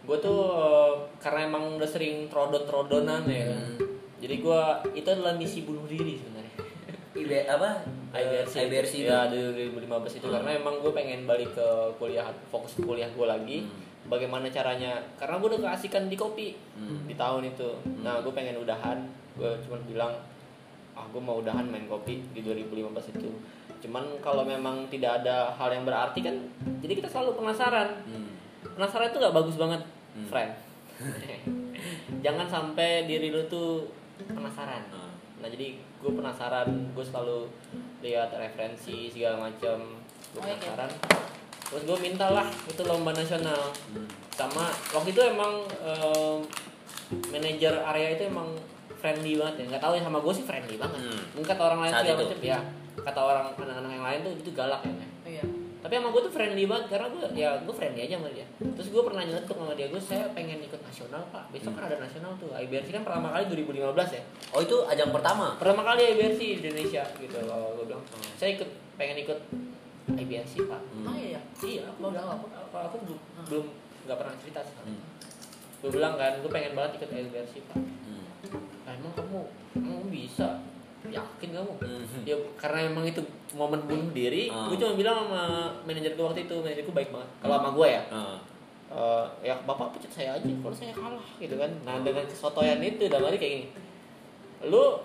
[0.00, 3.48] gue tuh eh, karena emang udah sering trodon trodonan ya.
[3.48, 3.76] Hmm.
[4.18, 4.60] jadi gue
[4.94, 6.54] itu adalah misi bunuh diri sebenarnya
[7.14, 7.70] IB apa
[8.10, 9.38] IBRC, Eh, IBRC ya di
[9.68, 10.34] 2015 itu Hmm.
[10.34, 13.80] karena emang gue pengen balik ke kuliah fokus ke kuliah gue lagi Hmm.
[14.06, 17.04] bagaimana caranya karena gue udah keasikan di kopi Hmm.
[17.04, 17.68] di tahun itu
[18.00, 19.00] nah gue pengen udahan
[19.34, 20.12] gue cuma bilang
[21.04, 23.28] ah gue mau udahan main kopi di 2015 itu
[23.78, 26.32] cuman kalau memang tidak ada hal yang berarti kan
[26.80, 28.32] jadi kita selalu penasaran Hmm.
[28.72, 29.82] penasaran itu nggak bagus banget
[30.16, 30.26] Hmm.
[30.26, 30.52] friend
[32.24, 33.84] jangan sampai diri lu tuh
[34.24, 35.12] penasaran Ah.
[35.38, 37.44] nah jadi gue penasaran gue selalu
[38.00, 39.76] lihat referensi segala macam
[40.32, 40.56] gue Oh, iya.
[40.56, 40.90] penasaran
[41.64, 44.08] terus gue mintalah itu lomba nasional Hmm.
[44.30, 46.40] sama waktu itu emang em,
[47.28, 48.48] manajer area itu emang
[49.04, 49.64] friendly banget ya.
[49.76, 51.00] Nggak tahu ya sama gue sih friendly banget.
[51.04, 51.20] Hmm.
[51.36, 52.24] mungkin kata orang lain Saat segala itu.
[52.24, 52.58] macam ya
[53.04, 55.10] kata orang anak-anak yang lain tuh itu galak ya Nek.
[55.28, 55.44] iya.
[55.84, 58.46] Tapi sama gue tuh friendly banget karena gue ya gue friendly aja sama dia.
[58.56, 61.44] Terus gue pernah nyeletuk sama dia gue saya pengen ikut nasional pak.
[61.52, 62.48] Besok kan ada nasional tuh.
[62.56, 64.22] IBRC kan pertama kali 2015 ya?
[64.56, 65.60] Oh itu ajang pertama?
[65.60, 67.36] Pertama kali IBRC di Indonesia gitu.
[67.44, 68.00] Loh gue bilang
[68.40, 69.38] saya ikut pengen ikut
[70.16, 70.80] IBRC pak.
[70.80, 71.04] Hmm.
[71.04, 71.82] oh iya iya.
[71.92, 73.18] Aku Mau bilang aku, aku, aku belum
[73.52, 73.64] belum
[74.08, 74.74] nggak pernah cerita sih.
[74.80, 75.00] Hmm.
[75.84, 77.76] gue bilang kan gue pengen banget ikut IBRC pak.
[77.76, 78.24] Hmm.
[78.94, 79.40] Emang kamu
[79.76, 80.48] emang bisa?
[81.04, 81.72] Yakin kamu?
[81.84, 82.24] Hmm.
[82.24, 83.20] ya karena emang itu
[83.52, 84.72] momen bunuh diri Ah.
[84.72, 85.42] gue cuma bilang sama
[85.84, 87.30] manajer gue waktu itu manajer gue baik banget.
[87.44, 88.02] Kalau sama gue ya?
[88.08, 88.36] Ah.
[88.94, 91.68] eh, ya bapak pecat saya aja kalau saya kalah gitu kan.
[91.84, 93.68] Nah dengan kesotoyan itu dalam arti kayak gini.
[94.64, 94.96] Lu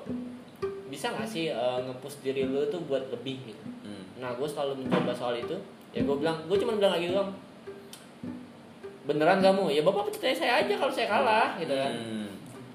[0.87, 3.63] bisa nggak sih eh, nge-push diri lu tuh buat lebih gitu?
[3.83, 4.03] Hmm.
[4.23, 5.57] nah gue selalu mencoba soal itu.
[5.91, 7.31] Ya gue bilang gue cuma bilang lagi doang.
[9.03, 9.73] Beneran kamu?
[9.73, 11.91] Ya bapak pecat saya aja kalau saya kalah gitu kan.
[11.91, 12.29] Hmm.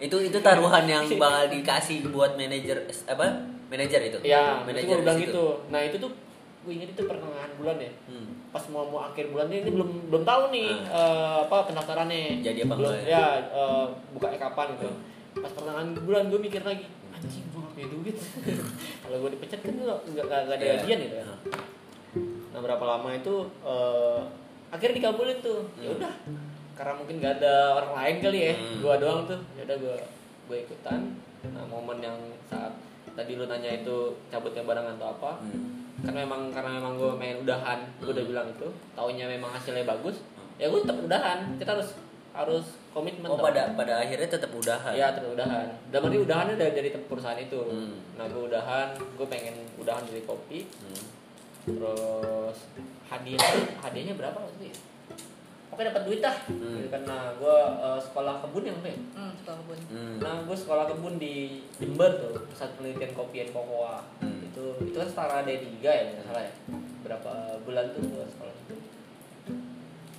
[0.05, 3.27] Itu itu taruhan yang bakal dikasih buat manajer apa?
[3.65, 4.19] Manajer itu.
[4.23, 6.13] ya manajer bilang gitu nah itu tuh
[6.61, 8.29] gue ingat itu pertengahan bulan ya Hmm.
[8.49, 12.75] pas mau mau akhir bulan ini, belum belum tahu nih eh, apa pendaftarannya Jadi apa
[12.75, 15.01] belum ya eh, bukanya kapan gitu Hmm.
[15.35, 18.17] pas pertengahan bulan gue mikir lagi anjing gue gak punya duit
[19.03, 20.73] kalau gue dipecat kan gue nggak nggak ada Iya.
[20.79, 21.39] gajian gitu ya Ah.
[22.55, 24.21] nah berapa lama itu eh,
[24.71, 26.54] akhirnya dikabulin tuh ya Hmm.
[26.75, 28.79] Karena mungkin gak ada orang lain kali ya Hmm.
[28.79, 29.97] gue doang tuh ya udah gue
[30.45, 31.01] gue ikutan
[31.47, 32.73] nah momen yang saat
[33.11, 35.87] tadi lu nanya itu cabutnya barengan atau apa Hmm.
[36.01, 38.33] kan memang karena memang gue pengen udahan gue udah Hmm.
[38.33, 40.19] bilang itu taunya memang hasilnya bagus
[40.55, 41.91] ya gue tetap udahan kita harus
[42.31, 43.47] harus komitmen Oh tau.
[43.47, 44.91] pada pada akhirnya tetap udahan.
[44.93, 47.95] ya tetap udahan dan berarti udahannya dari dari perusahaan itu Hmm.
[48.15, 51.05] nah gue udahan gue pengen udahan dari kopi Hmm.
[51.65, 52.59] terus
[53.05, 53.41] hadiah
[53.79, 54.77] hadiahnya berapa waktu itu ya
[55.75, 56.79] pokoknya dapat duit dah Hmm.
[56.79, 60.17] gitu kan nah gue eh, sekolah kebun yang ya hmm suka kebun Hmm.
[60.17, 61.35] Nah, gue sekolah kebun di
[61.75, 63.99] Jember tuh, pusat penelitian kopi dan kokoa.
[64.19, 64.41] Hmm.
[64.41, 66.53] Itu itu kan setara D3 ya, nggak salah ya.
[67.03, 68.75] Berapa bulan tuh gue sekolah itu.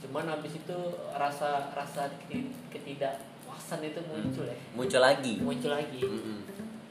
[0.01, 0.77] Cuman habis itu
[1.11, 4.57] rasa rasa keti- ketidakpuasan itu muncul ya.
[4.71, 5.33] Muncul lagi.
[5.39, 5.99] Muncul lagi.
[5.99, 6.39] Mm-mm.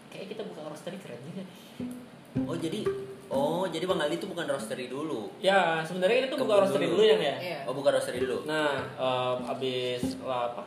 [0.08, 1.58] Kayak kita buka roastery keren juga nih.
[2.42, 2.80] Oh jadi
[3.26, 5.32] oh jadi Bang Ali itu bukan roastery dulu.
[5.38, 6.94] Ya, sebenarnya kita tuh buka Kebun roastery dulu.
[6.94, 7.36] dulu yang ya.
[7.38, 8.38] iya Oh bukan roastery dulu.
[8.44, 10.62] Nah, em, abis lah apa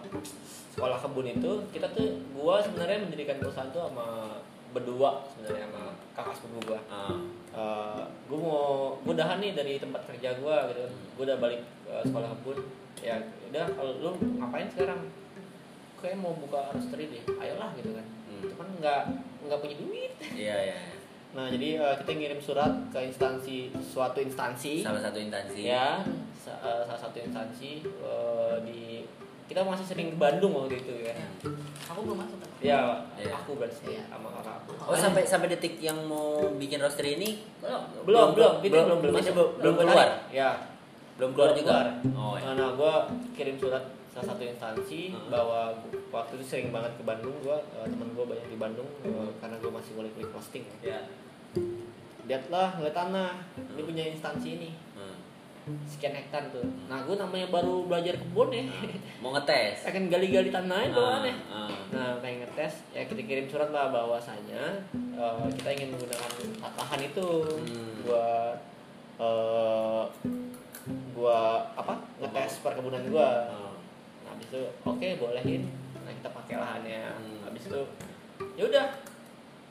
[0.69, 4.37] sekolah kebun itu kita tuh gua sebenarnya mendirikan perusahaan tuh sama
[4.69, 6.79] berdua sebenarnya sama kakak sepupu gua.
[6.87, 7.17] Ah.
[7.49, 11.95] Eh, gue mau gue udahan nih dari tempat kerja gue gitu gue udah balik ke
[12.05, 12.57] sekolah kebun
[12.99, 13.17] ya
[13.47, 15.09] udah kalau lu ngapain sekarang
[15.97, 18.43] kayak mau buka roastery deh ayolah gitu kan Hmm.
[18.45, 19.01] cuman nggak
[19.41, 20.77] nggak punya duit Iya iya.
[21.37, 25.61] Nah jadi eh, kita ngirim surat ke instansi suatu instansi Salah satu instansi.
[25.63, 26.01] ya
[26.35, 29.05] sa- eh, salah satu instansi eh, di
[29.45, 31.13] kita masih sering ke Bandung waktu itu ya
[31.85, 32.81] aku belum masuk kan ya
[33.15, 33.31] Iya.
[33.37, 34.03] aku berarti Iya.
[34.09, 38.51] sama kakak aku Oh sampai sampai detik yang mau bikin roaster ini belum belum belum
[38.59, 38.89] belum Fitri masuk.
[38.89, 38.99] belum,
[39.53, 40.09] belum Belum keluar.
[40.33, 40.49] ya
[41.15, 41.73] Belum keluar Belum juga.
[41.75, 41.87] keluar.
[42.13, 42.49] Oh ya.
[42.51, 42.93] Nah, gue
[43.33, 45.29] kirim surat salah satu instansi Hmm.
[45.29, 49.29] bahwa gua- waktu itu sering banget ke Bandung gue teman gue banyak di Bandung eh,
[49.35, 50.97] karena gue masih mulai kuliah posting Ya.
[52.27, 53.31] Lihatlah ngeliat tanah.
[53.55, 54.71] Ini punya instansi ini.
[54.93, 55.15] Hmm.
[55.83, 56.63] sekian hektar tuh.
[56.87, 58.63] Nah gue namanya baru belajar kebun ya.
[59.19, 59.83] Mau ngetes.
[59.83, 61.35] akan gali-gali tanahnya doang ya.
[61.51, 61.79] Ah, ah.
[61.91, 62.87] nah pengen ngetes.
[62.95, 66.31] Ya kita kirim surat lah bahwasanya eh, kita ingin menggunakan
[66.63, 67.27] lahan itu
[67.67, 67.99] Hmm.
[67.99, 68.55] buat
[69.19, 70.03] eh
[71.11, 71.39] gua
[71.75, 71.99] apa?
[72.17, 73.27] Ngetes perkebunan gua.
[73.51, 73.75] Ah.
[74.23, 75.67] nah, habis itu oke bolehin.
[75.99, 77.11] Nah kita pakai lahannya.
[77.11, 77.39] Hmm.
[77.43, 77.81] habis itu
[78.55, 78.85] ya udah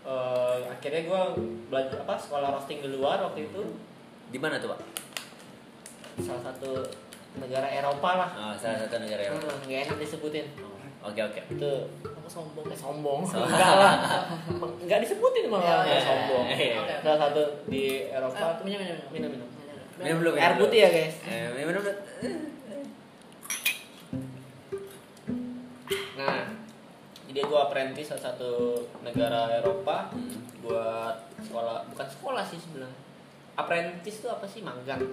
[0.06, 1.34] Eh, akhirnya gua
[1.66, 3.62] belajar apa sekolah roasting di luar waktu itu
[4.28, 4.80] Di mana tuh, Pak?
[6.16, 6.80] salah satu
[7.36, 9.50] negara Eropa lah Oh, salah satu negara Eropa.
[9.50, 10.46] Hmm, nggak enak disebutin
[11.02, 11.40] Oke, oke.
[11.50, 11.70] itu
[12.02, 13.50] aku sombong eh, sombong Sombong.
[13.52, 13.94] enggak lah
[14.86, 16.96] nggak disebutin malah Ya, nggak ya, sombong ya, ya.
[17.00, 19.48] salah satu di Eropa tuh minum minum minum minum
[19.96, 20.32] Minum belum?
[20.34, 20.86] air minum putih belum?
[20.86, 21.92] ya guys Eh, minum dulu.
[27.36, 30.40] jadi gue apprentice salah satu negara Eropa Hmm.
[30.64, 32.96] buat sekolah, bukan sekolah sih sebenarnya.
[33.60, 35.04] Apprentice itu apa sih magang,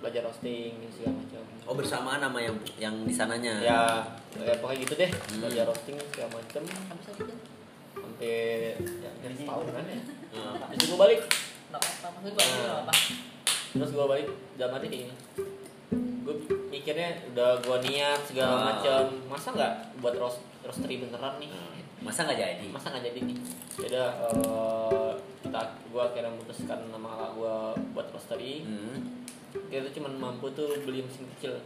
[0.00, 1.42] belajar roasting segala macam.
[1.68, 3.60] Oh, bersamaan sama yang yang di sananya.
[3.60, 3.80] Ya,
[4.40, 5.44] ya pokoknya gitu deh, Hmm.
[5.44, 7.38] belajar roasting segala macam habis aja kan
[7.92, 8.32] sampai
[8.72, 10.00] ya dari setahun kan ya.
[10.32, 10.54] Hmm.
[10.64, 11.20] Habis itu gue balik,
[11.68, 12.94] maksud gue apa-apa
[13.70, 15.14] terus gue balik dalam hati kayak gini.
[15.90, 16.34] Gue
[16.68, 18.62] mikirnya udah gue niat segala Ah.
[18.70, 21.50] macam, masa nggak buat roast roastery beneran nih?
[22.00, 22.66] Masa nggak jadi?
[22.70, 23.36] masa nggak jadi nih
[23.76, 24.08] ya udah
[25.40, 27.54] kita gue akhirnya memutuskan nama kakak gue
[27.90, 28.96] buat roastery Hmm.
[29.66, 31.56] kita tuh cuma mampu tuh beli mesin kecil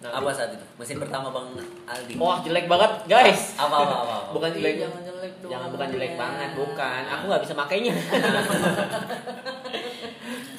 [0.00, 0.64] nah Apa saat itu?
[0.74, 1.52] Mesin pertama Bang
[1.86, 2.16] Aldi.
[2.16, 3.94] wah jelek banget guys Apa apa apa?
[4.02, 4.16] apa?
[4.32, 6.18] bukan Ih, jelek jangan jelek dong jangan bukan jelek ya.
[6.18, 7.92] banget bukan aku nggak bisa makainya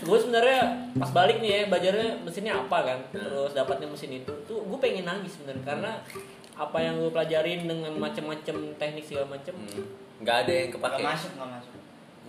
[0.01, 0.59] gue sebenarnya
[0.97, 5.05] pas balik nih ya belajarnya mesinnya apa kan terus dapatnya mesin itu tuh gue pengen
[5.05, 5.91] nangis sebenarnya karena
[6.57, 9.85] apa yang gue pelajarin dengan macam-macam teknik segala macam Hmm.
[10.21, 11.01] Nggak ada yang kepake.
[11.01, 11.73] Nggak masuk, nggak masuk.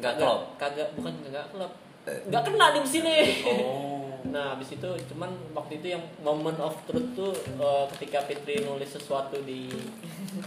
[0.01, 0.41] Nggak klop.
[0.57, 3.15] kagak bukan kagak klop nggak kena di mesinnya
[3.47, 4.11] Oh.
[4.27, 8.91] nah habis itu cuman waktu itu yang moment of truth tuh eh, ketika Fitri nulis
[8.91, 9.71] sesuatu di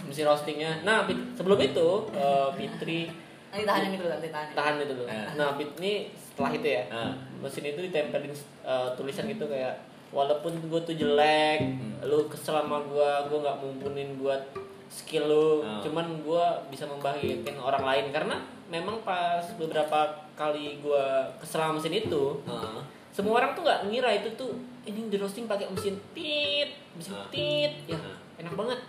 [0.04, 3.08] mesin roastingnya nah sebelum itu eh, Fitri
[3.56, 5.28] nanti tahan yang itu nanti tahan tahan itu dulu Eh.
[5.34, 7.12] nah Fit ini setelah itu ya Ah.
[7.38, 9.76] mesin itu ditempelin eh, tulisan gitu kayak
[10.12, 12.04] walaupun gue tuh jelek Hmm.
[12.04, 14.44] lu kesel sama gue gue nggak mumpunin buat
[14.88, 15.80] skill lu Ah.
[15.80, 20.00] cuman gue bisa membahagiakan orang lain karena memang pas beberapa
[20.34, 21.06] kali gue
[21.38, 22.84] kesel sama mesin itu Ah.
[23.10, 24.52] semua orang tuh nggak ngira itu tuh
[24.84, 27.28] ini di roasting pakai mesin tit mesin Ah.
[27.30, 28.20] tit ya Ah.
[28.38, 28.80] enak banget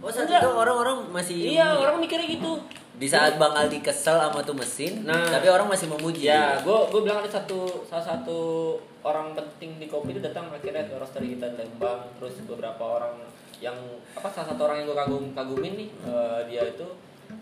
[0.00, 0.44] Oh saat Enggak.
[0.44, 2.52] itu orang-orang masih iya orang mikirnya gitu
[3.00, 5.24] di saat Bang Aldi kesel sama tuh mesin, Nah.
[5.26, 6.28] tapi orang masih memuji.
[6.28, 8.38] Ya, gue gue bilang ada satu salah satu
[9.00, 13.16] orang penting di kopi itu datang akhirnya ke roastery kita di Lembang, terus beberapa orang
[13.56, 13.76] yang
[14.12, 16.84] apa salah satu orang yang gue kagum kagumin nih eh, dia itu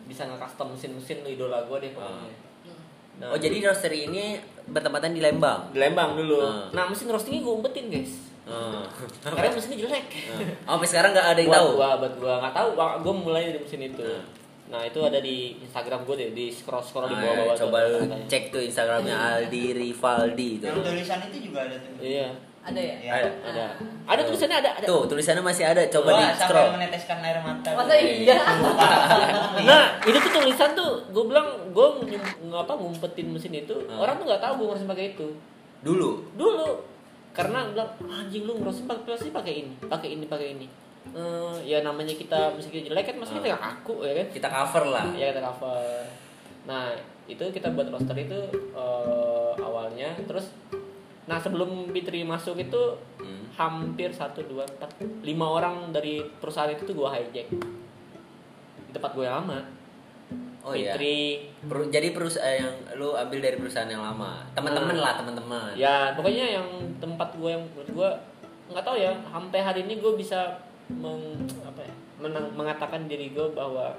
[0.05, 2.35] bisa nge-custom mesin-mesin lu idola gue deh pokoknya.
[3.19, 5.69] Nah, Oh jadi roastery ini bertempatan di Lembang.
[5.69, 6.39] di Lembang dulu.
[6.39, 6.71] Ah.
[6.71, 8.15] Nah mesin roastingnya gue umpetin guys,
[8.47, 8.87] Ah.
[9.21, 10.07] karena mesinnya jelek.
[10.65, 11.71] Oh, sampai sekarang nggak ada yang Buat tahu.
[11.75, 12.69] Gua, buat gua nggak tahu,
[13.03, 14.03] gue mulai dari mesin itu.
[14.07, 14.23] Ah.
[14.69, 17.51] Nah itu ada di Instagram gue deh, di scroll scroll di Ah, bawah-bawah.
[17.51, 18.27] tuh coba lu katanya.
[18.27, 20.65] cek tuh Instagramnya Aldi Rivaldi itu.
[20.67, 21.93] Yang tulisan itu juga ada tuh.
[21.99, 22.29] Iya,
[22.61, 23.11] ada ya Iya.
[23.11, 23.31] Ada.
[23.43, 23.67] ada.
[24.07, 24.71] Ada tulisannya ada.
[24.75, 24.85] ada.
[24.85, 26.69] Tuh tulisannya masih ada, coba Wah, di sampai scroll.
[26.75, 27.71] meneteskan air mata.
[27.73, 28.39] masa iya
[29.65, 31.87] Nah, itu tuh tulisan tuh, gue bilang gue
[32.45, 33.99] ngapa ngumpetin mesin itu, Ah.
[33.99, 35.29] orang tuh nggak tahu gue harus pakai itu.
[35.81, 36.11] Dulu.
[36.35, 36.69] Dulu,
[37.31, 40.67] karena bilang anjing lu ngerosin pakai plastik pakai ini, pakai ini, pakai ini.
[41.11, 43.47] Eh, ya namanya kita mesin kita jelek kan, maksudnya Ah.
[43.47, 44.27] kita aku ya kan.
[44.31, 45.05] Kita cover lah.
[45.13, 46.03] Ya kita cover.
[46.65, 46.93] Nah,
[47.25, 48.39] itu kita buat roster itu
[48.73, 50.53] eh, awalnya, terus
[51.25, 52.81] Nah sebelum Fitri masuk itu
[53.19, 53.45] Hmm.
[53.53, 54.89] hampir satu dua empat
[55.21, 57.53] lima orang dari perusahaan itu tuh gue hijack
[58.81, 59.61] di tempat gue yang lama.
[60.59, 60.97] Oh iya.
[60.97, 64.41] Fitri, Peru- jadi perusahaan yang lu ambil dari perusahaan yang lama.
[64.53, 65.05] Teman-teman Hmm.
[65.05, 65.71] lah, teman-teman.
[65.77, 68.11] ya pokoknya yang tempat gue yang menurut gue
[68.69, 70.57] nggak tahu ya sampai hari ini gue bisa
[70.91, 71.21] meng,
[71.63, 73.93] apa ya menang, mengatakan diri gue bahwa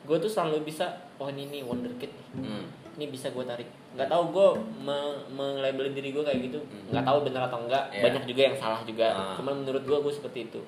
[0.00, 2.64] gue tuh selalu bisa oh ini nih wonderkid nih Hmm.
[2.94, 4.48] ini bisa gue tarik nggak tahu gue
[4.80, 4.98] me
[5.28, 6.90] melabelin diri gue kayak gitu Hmm.
[6.90, 8.02] nggak tahu benar atau enggak Iya.
[8.02, 9.34] banyak juga yang salah juga Ah.
[9.34, 10.60] cuman menurut gue gue seperti itu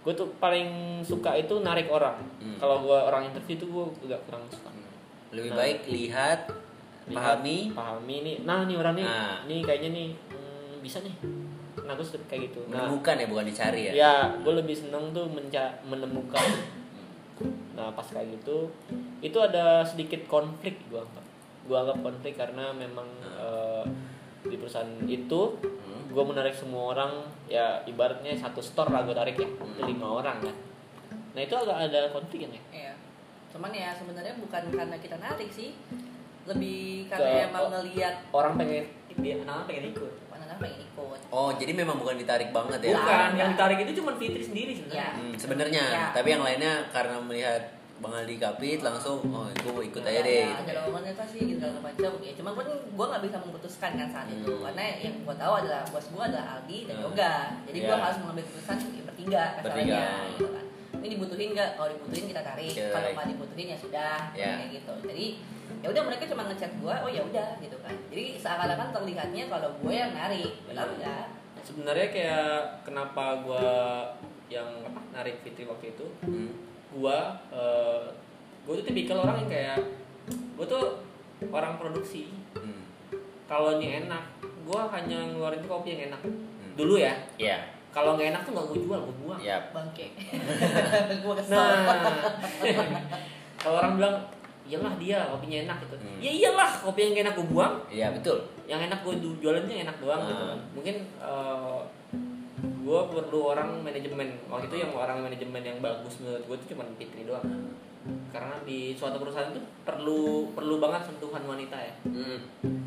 [0.00, 0.68] gue tuh paling
[1.00, 2.56] suka itu narik orang Hmm.
[2.56, 4.70] kalau gue orang interview tuh gue agak kurang suka
[5.30, 5.58] Lebih Nah.
[5.58, 6.40] baik lihat,
[7.04, 7.58] Lihat, pahami.
[7.70, 9.42] pahami nih nah nih orang nih Ah.
[9.44, 11.14] nih kayaknya nih hmm, bisa nih
[11.84, 13.92] nah gue suka kayak gitu nah Menemukan ya bukan dicari ya.
[13.94, 16.46] ya gue lebih seneng tuh menca menemukan
[17.74, 18.70] nah pas kayak gitu
[19.20, 21.24] itu ada sedikit konflik gue anggap
[21.64, 23.84] gue anggap konflik karena memang eh,
[24.42, 26.08] di perusahaan itu Hmm.
[26.10, 27.12] gue menarik semua orang
[27.44, 30.56] ya ibaratnya satu store lah gue tarik ya itu lima orang kan
[31.32, 32.92] nah itu agak ada konflik kan ya Iya.
[33.50, 35.78] Cuman ya sebenarnya bukan karena kita narik sih.
[36.44, 37.70] Lebih Ke- karena emang oh.
[37.72, 38.84] ngelihat orang pengen
[39.16, 40.10] dia anak pengen ikut
[40.54, 41.18] anak pengen ikut.
[41.28, 42.94] Oh, jadi memang bukan ditarik banget ya.
[42.94, 44.78] bukan yang ditarik itu cuma Fitri sendiri Ya.
[44.78, 46.04] sebenarnya Hmm, sebenarnya, Ya.
[46.12, 47.62] tapi yang lainnya karena melihat
[47.96, 50.44] Bang Aldi kapit langsung oh gue mau ikut aja Ya, deh.
[50.44, 52.10] ya, ada lowongan apa sih gitu segala macam.
[52.20, 54.62] Ya cuma kan gue nggak bisa memutuskan kan saat itu Hmm.
[54.64, 57.04] karena yang gue tahu adalah bos gue adalah Aldi dan Hmm.
[57.04, 57.34] Yoga.
[57.64, 58.02] Jadi gue Ya.
[58.02, 59.62] harus mengambil keputusan ya, bertiga Bertiga.
[59.62, 60.63] kasarnya gitu kan.
[61.04, 61.70] Ini dibutuhin nggak?
[61.76, 62.64] Kalau dibutuhin kita tarik.
[62.66, 63.14] Kita Kalau tarik.
[63.14, 64.56] nggak dibutuhin ya sudah Ya.
[64.56, 64.92] kayak gitu.
[65.04, 65.26] Jadi
[65.78, 67.92] ya udah mereka cuma ngechat gue, oh ya udah gitu kan.
[68.08, 70.96] Jadi seakan-akan terlihatnya kalau gue yang narik, padahal Iya.
[70.96, 71.26] enggak.
[71.62, 73.64] sebenarnya kayak kenapa gua
[74.46, 74.68] yang
[75.10, 76.52] narik Fitri waktu itu Hmm.
[76.90, 78.04] gua eh,
[78.62, 79.76] gua tuh tipikal orang yang kayak
[80.56, 81.00] gua tuh
[81.48, 82.84] orang produksi Hmm.
[83.44, 84.20] kalau ini enak
[84.62, 86.76] gua hanya ngeluarin kopi yang enak Hmm.
[86.76, 87.64] dulu ya Iya.
[87.94, 89.56] Kalau nggak enak tuh nggak gua jual gua buang Iya.
[89.70, 90.06] Bangke.
[91.22, 91.54] gue kesel.
[91.54, 91.86] nah
[93.62, 94.16] kalau orang bilang
[94.64, 96.18] iyalah dia kopinya enak gitu Hmm.
[96.18, 98.38] ya iyalah kopi yang nggak enak gua buang Iya, betul.
[98.64, 100.48] yang enak gue jualan tuh yang enak doang gitu Ah.
[100.50, 100.96] kan mungkin
[102.76, 106.84] gue perlu orang manajemen waktu itu yang orang manajemen yang bagus menurut gue itu cuma
[106.94, 107.44] Fitri doang
[108.28, 112.38] karena di suatu perusahaan itu perlu perlu banget sentuhan wanita ya Hmm.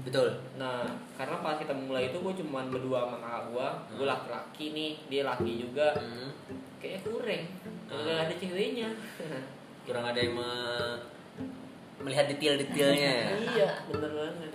[0.01, 0.29] Betul.
[0.55, 4.13] nah karena pas kita mulai itu gue cuma berdua sama kakak gue gue Hmm.
[4.13, 6.29] laki-laki nih dia laki juga Hmm.
[6.77, 7.43] kayak kurang
[7.87, 7.97] Ah.
[7.97, 8.89] nggak ada ceweknya
[9.85, 10.99] Kurang ada yang me-
[11.97, 13.15] melihat detail-detailnya.
[13.49, 14.51] iya bener banget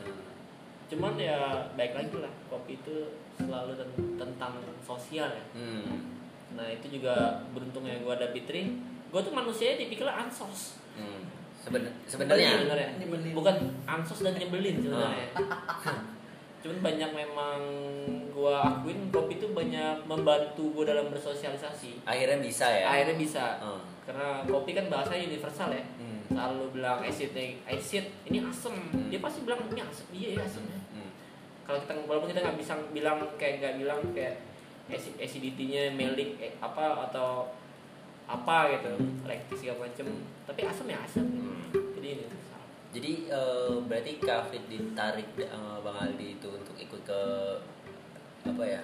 [0.87, 1.41] cuman ya
[1.73, 2.97] baik lagi lah kopi itu
[3.35, 6.13] selalu ten- tentang sosial ya Hmm.
[6.53, 7.17] Nah itu juga
[7.51, 8.77] beruntungnya gue ada Fitri
[9.13, 11.21] Gue tuh manusia tipikal ansos Hmm.
[11.55, 12.59] Seben- sebenarnya.
[13.31, 15.29] Bukan ansos dan nyebelin sebenarnya
[16.63, 17.59] Cuman banyak memang
[18.29, 22.87] gue akuin kopi itu banyak membantu gue dalam bersosialisasi akhirnya bisa ya.
[22.89, 23.83] Akhirnya bisa Hmm.
[24.03, 26.19] Karena kopi kan bahasanya universal ya Hmm.
[26.29, 27.31] Selalu bilang acid,
[27.63, 29.09] acid ini asem Hmm.
[29.09, 31.11] Dia pasti bilang ini asem, iya ya asem Hmm.
[31.63, 34.35] kalau kita walaupun kita nggak bisa bilang kayak nggak bilang kayak
[34.89, 37.47] acid- acidity-nya melik eh, apa atau
[38.25, 40.07] apa gitu lactic segala macem
[40.45, 41.69] tapi asam ya asam Hmm.
[41.97, 42.65] jadi ini salah.
[42.93, 45.49] Jadi eh, berarti Kafit ditarik eh,
[45.81, 47.21] Bang Aldi itu untuk ikut ke
[48.43, 48.83] apa ya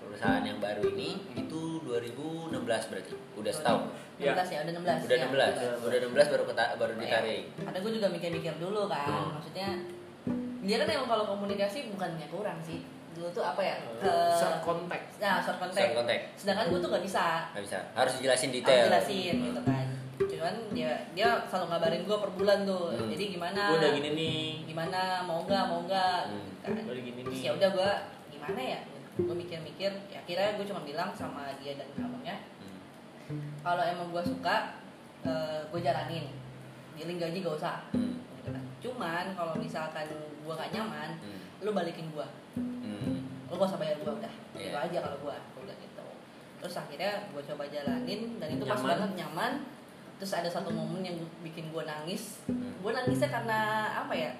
[0.00, 3.82] perusahaan yang baru ini itu 2016 berarti udah setahun
[4.16, 5.06] 16 ya, udah 16.
[5.06, 5.26] udah ya.
[5.26, 7.00] 16 udah 16 baru keta, baru Iya.
[7.00, 9.30] ditarik Karena gue juga mikir-mikir dulu kan, Hmm.
[9.34, 9.68] maksudnya
[10.60, 12.84] dia kan emang kalau komunikasi bukannya kurang sih.
[13.10, 13.76] Dulu tuh apa ya?
[13.76, 15.82] Eh, eh, short contact Nah, short contact.
[15.82, 17.24] Soal kontak Sedangkan gue tuh nggak bisa.
[17.50, 19.86] nggak bisa harus dijelasin Harus detail jelasin gitu kan.
[20.20, 22.86] Cuman dia dia selalu ngabarin gue per bulan tuh.
[22.94, 23.10] Hmm.
[23.10, 23.60] Jadi gimana?
[23.66, 25.00] gue udah gini nih Gimana?
[25.22, 25.64] Mau nggak?
[25.66, 26.18] Mau nggak?
[26.28, 26.44] Hmm.
[26.46, 26.82] Gitu kan.
[26.82, 27.90] gue udah gini Terus nih ya udah gue
[28.30, 28.80] gimana ya?
[29.18, 29.92] Gue mikir-mikir.
[30.08, 32.36] Ya akhirnya gue cuma bilang sama dia dan abangnya,
[33.26, 33.46] Hmm.
[33.60, 34.74] kalau emang gue suka,
[35.68, 36.26] gue jalanin.
[36.94, 37.76] Dealing gaji gak usah.
[37.90, 38.16] Hmm.
[38.36, 38.64] gitu kan.
[38.80, 40.08] Cuman kalau misalkan
[40.40, 41.38] gua gak nyaman, Hmm.
[41.60, 42.24] lu balikin gua.
[43.50, 43.52] Hmm.
[43.52, 44.32] Lu gak usah bayar gua udah.
[44.54, 46.04] Itu aja kalau gua, bilang gitu.
[46.60, 48.90] Terus akhirnya gua coba jalanin dan itu pas Nyaman.
[48.94, 49.52] banget nyaman.
[50.16, 52.46] Terus ada satu momen yang bikin gua nangis.
[52.46, 52.78] Hmm.
[52.78, 53.60] Gua nangisnya karena
[53.96, 54.30] apa ya?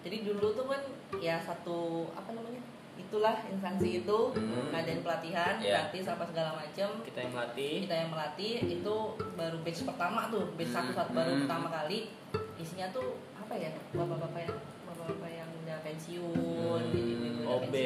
[0.00, 0.82] Jadi dulu tuh kan
[1.16, 1.78] ya satu
[2.10, 2.60] apa namanya?
[2.96, 4.68] Itulah instansi itu Hmm.
[4.68, 5.88] ngadain pelatihan Iya.
[5.88, 8.96] gratis apa segala macem kita yang melatih kita yang melatih itu
[9.34, 11.40] baru batch pertama tuh batch satu saat baru Hmm.
[11.42, 12.12] pertama kali
[12.56, 16.76] isinya tuh apa ya bapak-bapak yang bapak-bapak yang udah pensiun Hmm.
[16.76, 17.64] udah OB.
[17.64, 17.76] OB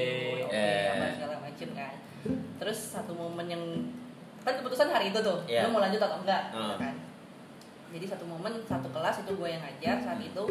[0.49, 1.13] Eh.
[1.15, 1.95] segala macem kan
[2.55, 3.63] terus satu momen yang
[4.41, 5.65] kan keputusan hari itu tuh Iya.
[5.65, 6.79] lu mau lanjut atau enggak gitu Hmm.
[6.79, 6.95] kan
[7.91, 10.45] jadi satu momen satu kelas itu gue yang ngajar saat itu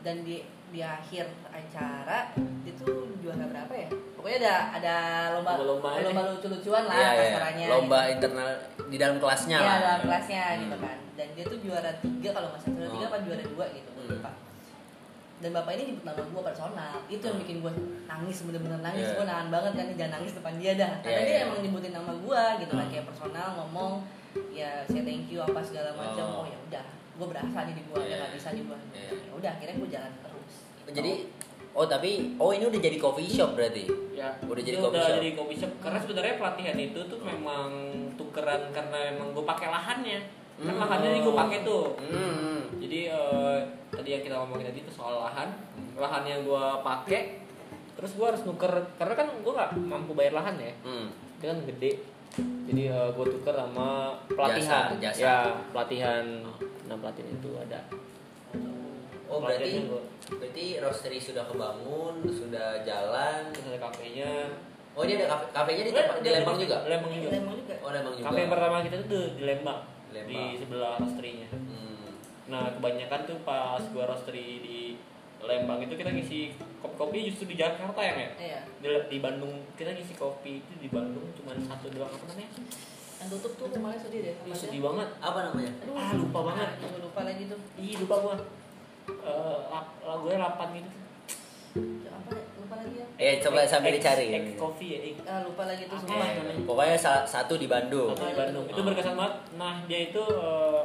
[0.00, 0.36] dan di
[0.68, 2.28] di akhir acara
[2.62, 2.84] itu
[3.18, 4.94] juara berapa ya pokoknya ada ada
[5.32, 6.04] lomba Lomba-lomba ini.
[6.04, 7.20] lomba lucu-lucuan lah Iya, iya.
[7.24, 8.12] kasarannya lomba gitu.
[8.14, 8.48] internal
[8.84, 10.60] di dalam kelasnya Iya lah dalam kelasnya Hmm.
[10.60, 13.08] gitu kan dan dia tuh juara tiga kalau nggak salah juara tiga Oh.
[13.08, 14.08] apa juara dua gitu Hmm.
[14.10, 14.30] lupa
[15.38, 17.42] dan bapak ini nyebut nama gue personal itu yang Hmm.
[17.42, 17.72] bikin gue
[18.04, 19.14] nangis bener-bener nangis Iya.
[19.14, 21.44] gue nahan banget kan jangan nangis depan dia dah karena Iya, dia iya.
[21.44, 22.92] emang nyebutin nama gue gitu kan Hmm.
[22.92, 23.92] kayak personal ngomong
[24.50, 26.38] ya saya thank you apa segala macam Oh.
[26.38, 28.08] oh, ya udah gue berasa nih di gue Iya.
[28.08, 29.10] ya nggak bisa di gue Iya.
[29.14, 30.90] ya udah akhirnya gue jalan terus gitu.
[30.92, 31.12] jadi
[31.70, 35.06] oh tapi oh ini udah jadi coffee shop berarti ya Udah jadi itu coffee udah
[35.06, 35.16] shop.
[35.16, 37.70] jadi coffee shop karena sebenarnya pelatihan itu tuh memang
[38.14, 40.18] tukeran karena emang gue pakai lahannya
[40.58, 40.80] kan Hmm.
[40.80, 42.60] lahannya gue pakai tuh Hmm.
[42.76, 45.48] jadi eh, tadi yang kita ngomongin tadi itu soal lahan
[45.94, 47.38] lahan yang gue pakai
[47.94, 51.08] terus gue harus nuker karena kan gue nggak mampu bayar lahan ya Hmm.
[51.36, 51.92] dia kan gede
[52.64, 53.88] jadi gue tuker sama
[54.28, 55.18] pelatihan Jasa, jasa.
[55.20, 55.36] ya
[55.70, 56.24] pelatihan
[56.84, 57.80] nah pelatihan itu ada
[59.28, 60.00] Oh berarti gua.
[60.30, 63.52] berarti roastery sudah kebangun, sudah jalan.
[63.52, 64.48] terus ada kafenya
[64.96, 66.76] Oh dia ada kafe kafenya di tempat di Lembang juga.
[66.82, 68.26] Lembang juga Lembang juga Oh Lembang juga.
[68.26, 69.78] kafe yang pertama kita di, di Lembang,
[70.10, 70.28] Lembang.
[70.28, 72.08] di sebelah roasterynya Hmm.
[72.46, 74.78] nah kebanyakan tuh pas gua roastery di
[75.38, 78.30] Lembang itu kita ngisi kopi-kopi justru di Jakarta ya Mek?
[78.36, 82.50] iya di, di Bandung kita ngisi kopi itu di Bandung cuma satu doang apa namanya
[83.18, 84.54] yang tutup tuh kemarin sedih deh namanya.
[84.56, 85.72] sedih banget Apa namanya?
[85.80, 86.68] Aduh, Ah, lupa banget.
[86.78, 88.34] Iya, lupa lagi tuh ih lupa gua
[89.08, 90.90] Eh, lap, lagunya 8 gitu
[92.02, 92.44] Ya, apa ya?
[92.90, 94.26] Ya Eh coba sambil X- dicari.
[94.54, 96.62] Coffee ya X ah, lupa lagi sumpah ya namanya?
[96.62, 98.12] Pokoknya salah satu di Bandung.
[98.12, 98.84] Satu di Bandung itu Oh.
[98.84, 100.82] berkesan banget nah dia itu eh,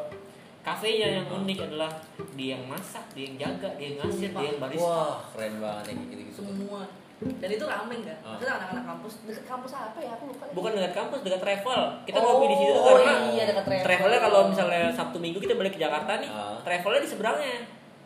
[0.60, 1.92] kafenya yang unik adalah
[2.34, 5.84] dia yang masak dia yang jaga dia yang ngasir dia yang barista Wah keren banget
[5.86, 6.32] yang gitu-gitu.
[6.42, 6.82] semua
[7.24, 8.30] dan itu rame kan Ah.
[8.32, 10.54] maksudnya anak-anak kampus deket kampus apa ya aku lupa lagi.
[10.54, 13.64] bukan dekat kampus dekat travel kita Oh, ngopi di situ tuh oh karena iya, dekat
[13.64, 13.84] travel.
[13.86, 16.56] travelnya kalau misalnya sabtu minggu kita balik ke Jakarta nih Ah.
[16.64, 17.56] travelnya di seberangnya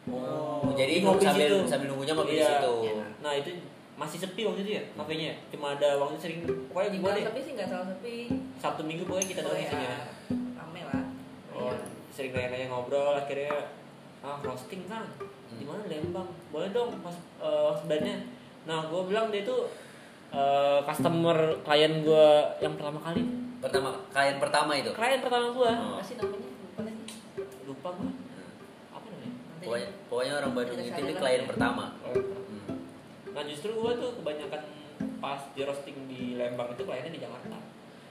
[0.08, 1.58] Oh, jadi Ngopi sambil situ.
[1.68, 2.48] sambil nunggunya ngopi di Iya.
[2.58, 2.74] situ.
[3.20, 3.52] nah itu
[3.98, 6.40] masih sepi waktu itu ya kafenya cuma ada waktu itu sering
[6.70, 7.26] pokoknya Dibilang deh.
[7.26, 8.16] sepi sih nggak terlalu sepi.
[8.56, 9.92] Sabtu minggu pokoknya kita doang Oh, ya, isinya
[10.54, 11.04] rame lah.
[11.50, 11.78] Oh, Iya.
[12.10, 13.74] sering kayak ngobrol akhirnya
[14.20, 15.06] ah roasting kan
[15.50, 16.30] di mana Lembang?
[16.48, 18.22] Boleh dong mas uh, bandnya
[18.64, 19.72] nah gue bilang dia tuh
[20.28, 22.28] eh, customer klien gue
[22.60, 23.24] yang pertama kali.
[23.58, 24.92] Pertama klien pertama itu.
[24.92, 25.96] klien pertama gue Oh.
[25.96, 27.04] apa sih namanya lupa lagi.
[27.64, 28.10] Lupa gue
[28.92, 29.32] apa namanya?
[29.58, 31.86] Pokoknya, pokoknya orang Bandung itu klien pertama.
[32.04, 32.47] Hmm.
[33.38, 34.62] Nah justru gue tuh kebanyakan
[35.18, 37.58] pas di roasting di Lembang itu kliennya di Jakarta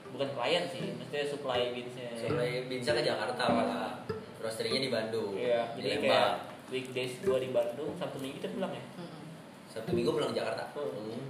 [0.07, 3.91] bukan klien sih maksudnya supply beansnya Supaya bisa ke Jakarta malah.
[4.37, 5.35] Roasterynya di Bandung.
[5.35, 6.07] iya di jadi Lembang.
[6.07, 6.31] kayak
[6.69, 9.21] weekdays gue di Bandung sabtu minggu kita pulang ya Mm-mm.
[9.67, 10.63] Sabtu Minggu pulang ke Jakarta.
[10.71, 10.87] Hmm.
[10.87, 11.23] Hmm.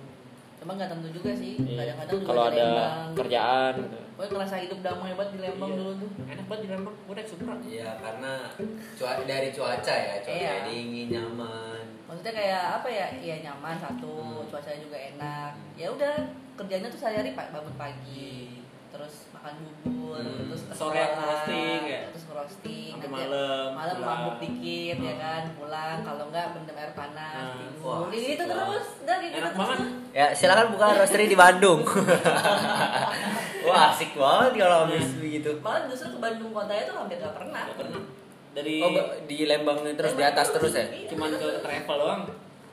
[0.58, 1.78] cuma nggak tentu juga sih Iya.
[1.80, 3.98] kadang-kadang juga kalau ada Lembang kerjaan gitu.
[4.12, 5.78] gue ngerasa hidup damai banget di Lembang Iya.
[5.80, 8.32] dulu tuh enak banget di Lembang gue naik Supra Iya karena
[8.94, 10.54] cua- dari cuaca ya, cuaca Iya.
[10.64, 11.86] dingin nyaman.
[12.08, 13.08] Maksudnya kayak apa ya?
[13.14, 14.48] Iya nyaman satu Hmm.
[14.48, 15.52] cuacanya juga enak.
[15.76, 16.16] Ya udah
[16.56, 20.48] kerjanya tuh sehari-hari pak bangun pagi terus makan bubur Hmm.
[20.48, 22.02] terus ke Sore roasting, ya?
[22.10, 26.00] terus roasting nanti malam, malam mabuk dikit ya kan pulang.
[26.02, 27.84] Kalau enggak mendem air panas tidur.
[27.84, 28.88] Wah, Ini gitu asik terus.
[29.04, 29.60] dan gitu enak terus.
[29.62, 29.80] banget.
[30.12, 31.84] Ya silakan buka roastery di Bandung.
[33.68, 35.52] Wah asik banget kalau habis begitu.
[35.60, 37.64] malah justru ke Bandung kotanya tuh hampir gak pernah.
[37.68, 38.02] Gak pernah
[38.58, 38.90] dari Oh
[39.24, 40.82] di Lembang terus di atas terus ya?
[40.84, 41.06] Iya.
[41.08, 42.22] cuman ke travel doang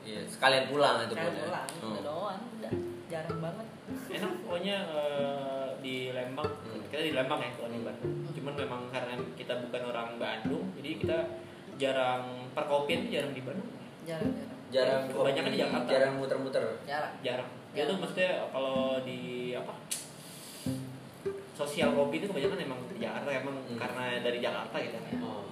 [0.01, 1.41] Iya sekalian pulang itu pun ya.
[1.41, 1.89] pulang Hmm.
[1.91, 2.73] itu doang udah
[3.05, 3.67] jarang banget
[4.11, 6.81] enak pokoknya eh, di Lembang Hmm.
[6.87, 10.89] kita di Lembang ya kalau di Bandung cuman memang karena kita bukan orang Bandung jadi
[10.97, 11.17] kita
[11.75, 13.69] jarang perkopian jarang di Bandung
[14.03, 15.87] jarang jarang Jarang Kebanyakan di Jakarta.
[15.87, 16.63] Jarang muter-muter.
[16.83, 17.87] jarang jarang Jarang.
[17.87, 19.19] tuh maksudnya kalau di
[19.53, 19.73] apa
[21.53, 23.77] sosial kopi itu kebanyakan emang di Jakarta emang Hmm.
[23.77, 25.45] karena dari Jakarta gitu Oh.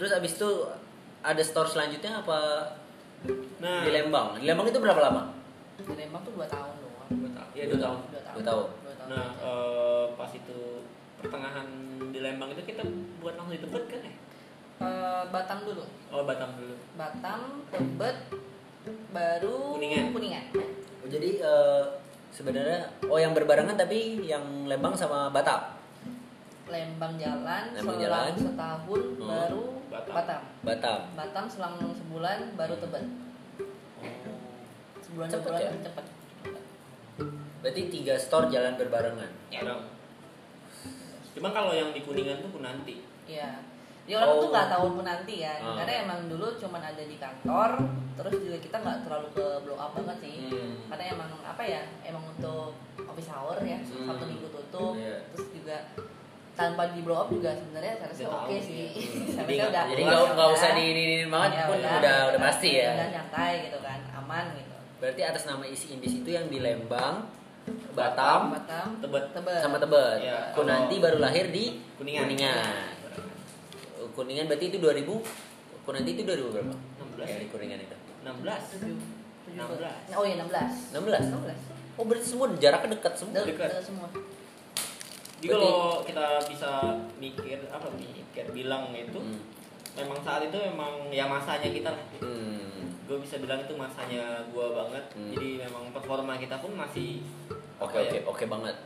[0.00, 0.50] Terus abis itu
[1.20, 2.72] ada store selanjutnya apa
[3.60, 4.40] nah di Lembang?
[4.40, 5.22] Di Lembang itu berapa lama?
[5.76, 8.66] di Lembang tuh dua tahun doang dua tahun ya dua tahun dua tahun Dua tahun.
[9.10, 9.44] Nah, aja.
[9.44, 10.58] eh, pas itu
[11.16, 11.66] pertengahan
[12.08, 12.80] di Lembang itu kita
[13.20, 14.14] buat langsung di Tebet kan ya?
[14.80, 16.74] Eh, Batam dulu Oh, Batam dulu.
[16.96, 18.16] Batam Tebet
[19.10, 20.16] baru Kuningan.
[20.16, 20.44] kuningan
[21.00, 21.82] Oh, jadi eh,
[22.30, 25.79] sebenarnya oh yang berbarengan tapi yang Lembang sama Batam.
[26.70, 28.32] Lembang jalan Lembang selang jalan.
[28.36, 29.26] setahun Hmm.
[29.26, 30.12] baru Batam.
[30.14, 30.42] Batam.
[30.62, 31.00] Batam.
[31.18, 33.04] Batam selang sebulan baru Tebet
[35.00, 35.70] sebulan dua Cepet bulan ya?
[35.84, 36.06] cepet
[37.60, 39.30] Berarti tiga store jalan berbarengan.
[39.52, 39.84] Ya dong.
[41.30, 43.04] Cuma kalau yang di Kuningan tuh Kunanti.
[43.28, 43.60] Iya.
[44.08, 44.40] Dia orang Oh.
[44.40, 45.76] tuh nggak tahu pun nanti ya, Ah.
[45.76, 47.78] karena emang dulu cuman ada di kantor,
[48.16, 50.88] terus juga kita nggak terlalu ke blow up banget sih, Hmm.
[50.88, 54.08] karena emang apa ya, emang untuk office hour ya, Hmm.
[54.08, 55.20] sabtu minggu tutup, Iya.
[55.30, 55.76] terus juga
[56.52, 58.84] tanpa di blow up juga sebenarnya seharusnya Udah oke sih.
[59.32, 60.56] Jadi udah jadi ya nggak nggak udah.
[60.58, 62.90] usah di ini banget Ya pun udah udah pasti ya.
[62.92, 64.74] udah nyantai gitu kan, aman gitu.
[65.00, 67.24] Berarti atas nama isi indis itu yang di Lembang,
[67.96, 69.24] Batam, Batam, Tebet.
[69.32, 70.16] Tebet, sama Tebet.
[70.20, 70.52] Iya.
[70.52, 72.28] Kunanti baru lahir di Kuningan.
[72.28, 72.84] Kuningan.
[74.10, 75.06] Kuningan berarti itu 2000
[75.80, 76.74] Kunanti itu 2000 berapa?
[77.16, 77.24] 16.
[77.24, 77.96] Ya, di Kuningan itu.
[78.20, 78.36] 16.
[78.76, 78.96] tujuh,
[79.48, 80.12] tujuh 16.
[80.12, 80.92] Oh iya 16.
[80.92, 81.32] 16.
[81.32, 81.96] 16.
[81.96, 83.40] Oh berarti semua jaraknya dekat semua.
[83.40, 84.08] Dekat semua.
[85.40, 86.70] Jadi kalau kita bisa
[87.16, 89.40] mikir apa mikir bilang itu Hmm.
[89.96, 92.04] memang saat itu memang ya masanya kita lah.
[92.20, 92.92] Hmm.
[93.04, 95.04] Gue bisa bilang itu masanya gua banget.
[95.12, 95.32] Hmm.
[95.32, 97.24] Jadi memang performa kita pun masih
[97.76, 98.76] Oke apa oke ya, oke banget.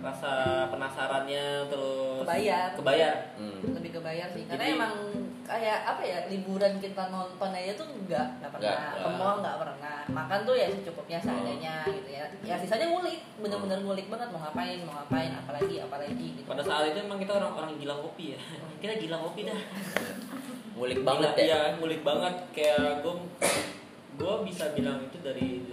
[0.00, 0.30] rasa
[0.70, 2.70] penasarannya terus Kebayar.
[2.72, 3.74] kebayar Hmm.
[3.74, 4.94] lebih kebayar sih karena Jadi- emang
[5.50, 9.56] kayak apa ya liburan kita nonton aja tuh enggak enggak pernah Nggak, ke mall nggak
[9.58, 9.98] pernah.
[10.06, 12.24] Makan tuh ya secukupnya seadanya gitu ya.
[12.46, 16.46] Ya sisanya ngulik bener-bener ngulik banget mau ngapain mau ngapain apalagi apalagi gitu.
[16.46, 18.40] Pada saat itu emang kita orang-orang gila kopi ya.
[18.78, 19.60] Kita gila kopi dah.
[20.78, 21.42] Ngulik banget ya.
[21.42, 22.34] Iya, ngulik banget.
[22.54, 23.14] Kayak gue
[24.20, 25.64] gue bisa bilang itu dari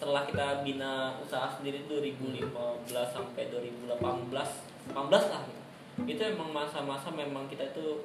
[0.00, 2.50] setelah kita bina usaha sendiri 2015
[2.88, 5.60] sampai 2018 18 lah gitu.
[6.08, 8.00] itu emang masa-masa memang kita itu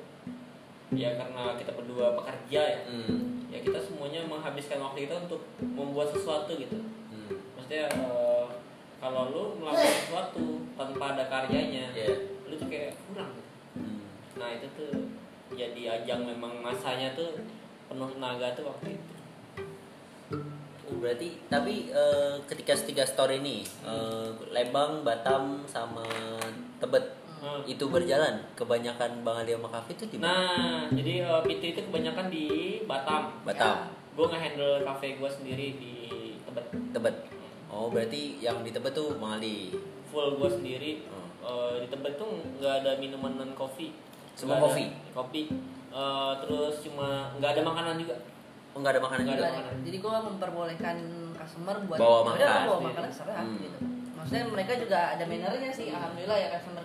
[0.91, 3.49] ya karena kita berdua pekerja ya Hmm.
[3.49, 6.77] ya kita semuanya menghabiskan waktu kita untuk membuat sesuatu gitu
[7.09, 7.33] Hmm.
[7.53, 8.45] maksudnya eh,
[8.97, 12.13] kalau lu melakukan sesuatu tanpa ada karyanya Iya.
[12.43, 13.49] lu tuh kayak kurang gitu.
[13.75, 13.99] Hmm.
[14.35, 14.93] nah itu tuh
[15.51, 17.33] jadi ajang memang masanya tuh
[17.85, 19.13] penuh tenaga tuh waktu itu
[20.85, 26.05] Oh, berarti tapi eh, ketika tiga store ini eh, Lembang, Batam sama
[26.77, 27.61] Tebet Hmm.
[27.63, 30.31] itu berjalan kebanyakan Bang Ali sama Kafe itu di mana?
[30.49, 32.45] nah jadi eh, PT itu kebanyakan di
[32.83, 33.75] Batam Batam,
[34.11, 35.93] gue nge-handle cafe gue sendiri di
[36.41, 37.15] Tebet Tebet.
[37.67, 39.75] Oh, berarti yang di Tebet tuh Bang Ali.
[40.05, 41.27] full gue sendiri Hmm.
[41.41, 43.93] Eh, di Tebet tuh nggak ada minuman non kopi
[44.33, 44.85] Semua Nggak kopi?
[45.11, 45.41] kopi
[45.91, 48.15] Eh, terus cuma nggak ada makanan juga
[48.71, 49.45] Oh, enggak ada makanan Nggak juga.
[49.45, 49.55] ada.
[49.57, 49.75] makanan.
[49.83, 50.95] jadi gue memperbolehkan
[51.33, 53.59] customer buat Bawa "Ya udah, makan." bawa makan terserah Hmm.
[53.61, 53.77] gitu
[54.15, 56.81] maksudnya mereka juga ada mannernya sih alhamdulillah ya customer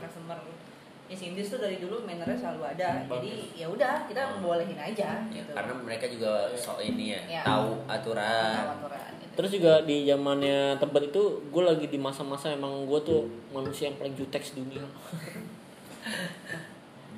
[1.11, 5.35] Is Indis tuh dari dulu mannernya selalu ada jadi ya udah kita bolehin aja Ya,
[5.35, 7.43] gitu karena mereka juga sok ini ya, Ya.
[7.43, 8.55] tahu aturan.
[8.55, 9.33] Aturan-aturan gitu.
[9.35, 13.99] Terus juga di zamannya Tebet itu gue lagi di masa-masa emang gue tuh manusia yang
[13.99, 14.87] paling jutek dunia.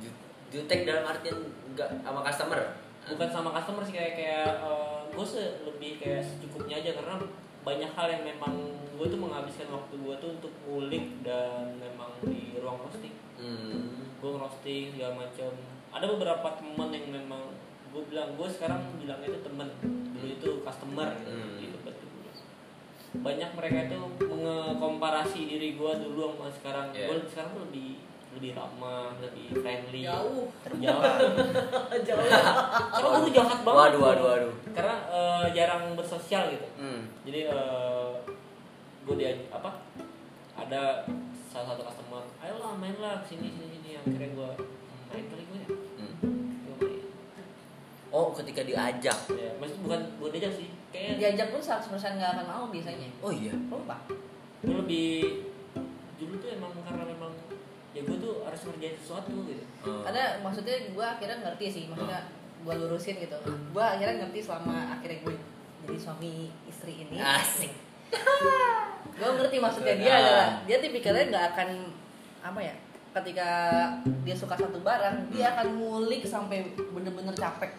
[0.01, 0.18] Ju-
[0.51, 1.36] Jutek dalam artian
[1.68, 2.61] enggak sama customer.
[3.03, 4.49] Bukan sama customer sih kayak kayak
[5.11, 7.20] gue sih lebih kayak secukupnya aja karena
[7.63, 8.55] banyak hal yang memang
[8.93, 13.15] gue tuh menghabiskan waktu gue tuh untuk ngulik dan memang di ruang roasting.
[13.37, 14.11] Hmm.
[14.19, 15.51] Gue ngerosting segala macam.
[15.91, 17.43] Ada beberapa temen yang memang
[17.91, 19.69] gue bilang gue sekarang bilangnya itu temen
[20.13, 21.55] dulu itu customer gitu Hmm.
[21.57, 22.31] di Tebet dulu.
[23.21, 27.13] banyak mereka itu mengkomparasi diri gue dulu sama sekarang Yeah.
[27.13, 28.01] gue sekarang lebih
[28.33, 30.03] lebih ramah lebih friendly.
[30.03, 30.49] Jauh.
[30.80, 31.03] Jauh
[32.09, 32.26] jauh.
[32.89, 33.76] Karena gue tuh jahat banget.
[33.78, 34.53] Waduh, waduh, waduh.
[34.72, 36.64] karena eh, jarang bersosial gitu.
[36.76, 37.05] Hmm.
[37.22, 37.53] jadi
[39.03, 39.83] gue dia apa
[40.55, 41.05] ada
[41.51, 43.66] salah satu customer ayolah main lah sini sini.
[43.74, 44.51] Sini akhirnya gue
[45.11, 45.68] main kali gue ya
[45.99, 46.12] Hmm.
[46.64, 47.05] gue main.
[48.09, 49.18] Oh, ketika diajak.
[49.33, 51.85] ya maksud bukan bukan aja sih kayak diajak pun 100%
[52.16, 53.09] nggak akan mau biasanya.
[53.20, 53.53] Oh iya.
[53.68, 53.97] lupa
[54.62, 55.12] gue lebih
[56.16, 57.22] dulu tuh emang karena memang
[57.93, 60.01] ya gue tuh harus ngerjain sesuatu gitu Oh.
[60.03, 62.22] karena maksudnya gue akhirnya ngerti sih maksudnya
[62.59, 65.34] gue lurusin gitu gue akhirnya ngerti selama akhirnya gue
[65.82, 66.32] jadi suami
[66.64, 67.72] istri ini Asik.
[69.12, 70.18] gue ngerti maksudnya dia Ah.
[70.18, 71.68] adalah dia tipikalnya nggak akan
[72.43, 72.74] apa ya
[73.12, 73.49] ketika
[74.22, 77.70] dia suka satu barang dia akan ngulik sampai bener-bener capek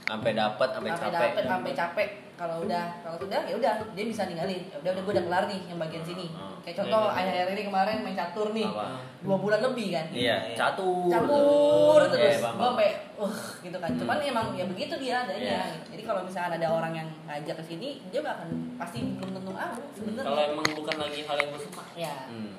[0.00, 1.20] Sampai dapat, sampai sampai capek.
[1.20, 2.08] dapet sampai capek
[2.38, 5.44] kalau udah kalau sudah ya udah dia bisa ninggalin ya udah udah gue udah kelar
[5.44, 6.54] nih yang bagian sini Ah.
[6.62, 7.18] kayak contoh Iya, iya.
[7.18, 8.86] akhir-akhir ini kemarin main catur nih Apa?
[9.18, 11.08] dua bulan lebih kan Iya, catur.
[11.08, 13.98] campur Iya, terus gue sampai uh gitu kan Hmm.
[13.98, 15.60] cuman emang ya begitu dia adanya Iya.
[15.74, 15.86] gitu.
[15.92, 19.50] jadi kalau misalkan ada orang yang ngajak ke sini dia gak akan pasti belum tentu
[19.50, 22.54] mau kalau sebenarnya emang bukan lagi hal yang gue suka ya Hmm.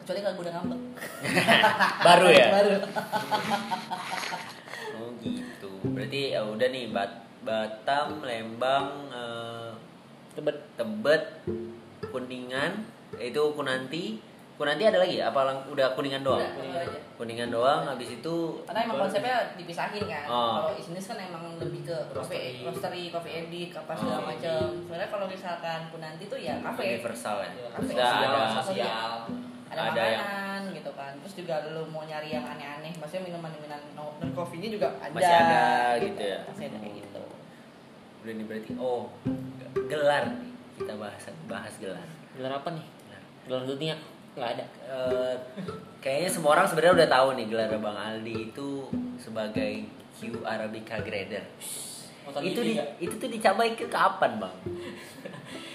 [0.00, 0.80] kecuali kalau gue udah ngambek
[2.08, 2.46] Baru ya?
[2.50, 2.70] baru
[4.92, 5.68] Oh gitu.
[5.86, 7.10] Berarti ya udah nih Bat
[7.50, 9.74] Batam, Lembang, eh,
[10.38, 11.22] tebet Tebet,
[12.06, 12.86] Kuningan,
[13.18, 14.22] itu Kunanti.
[14.54, 15.18] Kunanti ada lagi?
[15.18, 16.38] Apa lang- udah Kuningan doang?
[16.38, 17.00] Udah, aja.
[17.18, 17.82] Kuningan doang.
[17.82, 20.62] Habis itu karena emang konsepnya dipisahin kan Oh.
[20.62, 22.62] kalau Isnis kan emang lebih ke Roastery.
[22.62, 23.98] coffee roastery coffee edit apa Oh.
[23.98, 27.50] segala macam sebenarnya kalau misalkan Punanti tuh ya kafe universal ya.
[27.72, 27.90] Kafe.
[27.90, 28.62] Sudah ada.
[28.62, 29.10] sosial
[29.70, 33.80] ada, Ada yang- makanan gitu kan terus juga lu mau nyari yang aneh-aneh maksudnya minuman-minuman
[33.94, 34.10] non
[34.50, 35.62] ini juga ada Masih ada
[35.96, 36.38] gitu ya.
[36.44, 37.09] masih ada kayak gitu
[38.20, 38.70] Udah nih berarti.
[38.76, 39.08] Oh,
[39.86, 40.50] gelar nih.
[40.76, 42.06] Kita bahas bahas gelar.
[42.30, 42.86] gelar apa nih
[43.42, 43.98] gelar dunia
[44.30, 45.34] nggak ada Eh,
[45.98, 51.44] kayaknya semua orang sebenarnya udah tahu nih gelar Bang Aldi itu sebagai Q Arabica Grader.
[52.22, 54.54] Tadi itu di, itu tuh dicapai ke kapan bang?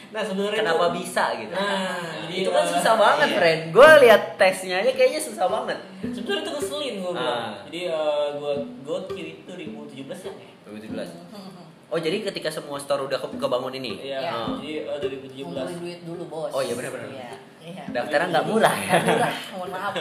[0.08, 1.52] nah sebenarnya Kenapa itu- bisa gitu?
[1.52, 3.36] Nah, jadi, itu kan eh, susah banget, iya.
[3.36, 3.62] friend.
[3.70, 5.78] Gue lihat tesnya aja kayaknya susah banget.
[6.08, 7.52] sebenarnya itu ngeselin gue Ah.
[7.68, 10.34] jadi eh, gue gue kiri itu 2017 ya
[10.64, 11.12] 2017.
[11.86, 14.02] Oh jadi ketika semua store udah ke- kebangun ini?
[14.04, 14.32] iya Iya.
[14.44, 14.58] Oh.
[14.58, 17.08] jadi eh, 2017 ngumpulin duit dulu bos Oh, iya, benar-benar.
[17.08, 17.32] iya
[17.62, 18.94] iya Daftarnya nggak murah ya?
[19.02, 19.94] murah mohon maaf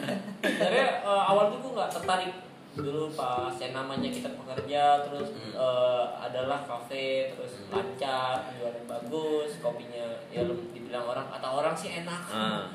[0.42, 2.32] sebenarnya eh, awal tuh gue nggak tertarik
[2.76, 5.52] dulu pas yang namanya kita pekerja terus Hmm.
[5.54, 11.90] eh, adalah kafe terus lancar jualan bagus kopinya ya lu dibilang orang kata orang sih
[11.96, 12.68] enak Ah,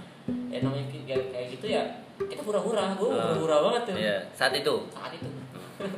[0.47, 1.83] ya namanya kayak, kayak gitu ya
[2.19, 3.29] kita hura-hura gue Ah.
[3.31, 4.17] hura-hura banget tuh iya.
[4.31, 4.75] Saat itu.
[4.87, 5.29] saat itu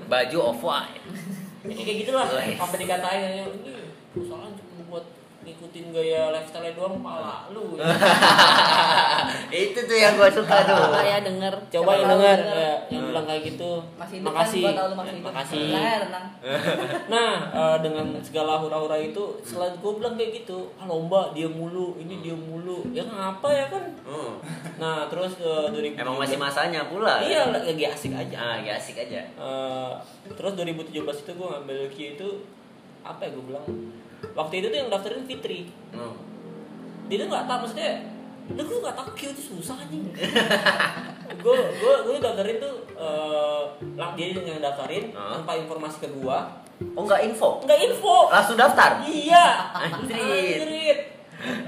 [0.06, 1.04] baju off white
[1.64, 2.60] kayak gitulah Wes.
[2.60, 3.44] sampai dikatain ini
[4.14, 4.52] buat
[5.44, 7.76] ngikutin gaya lifestyle doang pala lu.
[9.52, 10.76] Itu tuh yang gue suka tuh.
[10.88, 11.54] Coba ya denger.
[11.68, 12.40] coba yang denger.
[12.48, 13.72] ya, yang bilang kayak gitu.
[14.00, 14.64] Masih hidup makasih.
[14.64, 15.28] kan, gua tahu lu masih hidup.
[15.28, 15.66] makasih.
[15.76, 16.26] Ya, tenang.
[17.14, 22.00] nah eh, dengan segala hura-hura itu setelah gue bilang kayak gitu ah lomba dia mulu
[22.00, 22.88] ini dia mulu.
[22.96, 23.84] Ya ngapa ya kan?
[24.08, 24.40] Hmm.
[24.80, 27.60] nah terus eh, 2017 emang masih masanya pula iya kan?
[27.60, 28.36] lagi asik aja.
[28.40, 29.20] Ah ya asik aja.
[29.20, 29.92] Eh,
[30.32, 32.30] terus 2017 itu gue ngambil Q itu
[33.04, 33.68] apa ya gue bilang
[34.32, 36.16] waktu itu tuh yang daftarin Fitri Hmm.
[37.06, 37.92] dia tuh nggak tahu maksudnya
[38.46, 40.04] lu gue nggak tahu Q itu susah anjing
[41.36, 43.62] gue gue gue daftarin tuh eh
[43.94, 45.38] lang dia yang daftarin Hah?
[45.38, 46.52] tanpa informasi ke gua
[46.90, 50.60] oh nggak info nggak info langsung daftar iya Anjrit.
[50.60, 51.00] Anjrit.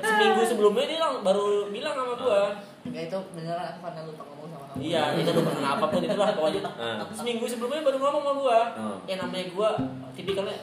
[0.01, 2.41] seminggu sebelumnya dia lang- baru bilang sama gua
[2.85, 4.77] Enggak itu beneran aku karena lupa ngomong sama kamu.
[4.79, 7.01] iya itu lupa karena apa pun itulah pokoknya Ah.
[7.09, 8.97] seminggu sebelumnya baru ngomong sama gua Hmm.
[9.05, 9.69] ya namanya gua
[10.13, 10.59] tipikalnya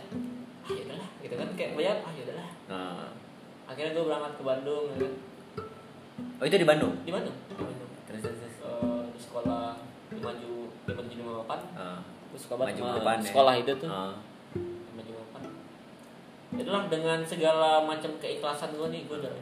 [0.63, 3.07] ah ya udahlah gitu kan kayak banyak ah ya udahlah Nah.
[3.65, 5.13] akhirnya gua berangkat ke Bandung ya kan.
[6.37, 8.57] oh itu di Bandung di Bandung di Bandung terus terus, terus.
[8.61, 9.65] Eh, di sekolah
[10.09, 11.99] di maju di maju lima delapan Ah.
[12.27, 13.27] gue suka banget Maju depan ya.
[13.27, 13.89] sekolah itu tuh
[14.53, 15.43] di maju lima delapan
[16.53, 19.35] itulah dengan segala macam keikhlasan gue nih gue udah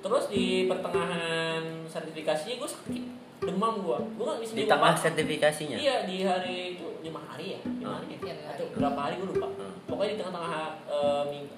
[0.00, 3.04] terus di pertengahan sertifikasinya gue sakit
[3.40, 7.92] demam gue nggak bisa di tengah sertifikasinya iya di hari itu lima hari ya lima
[7.96, 8.76] hari ya Iya, atau hari.
[8.76, 9.72] berapa hari gue lupa Hmm.
[9.86, 10.52] pokoknya di tengah-tengah
[10.86, 11.54] eh, minggu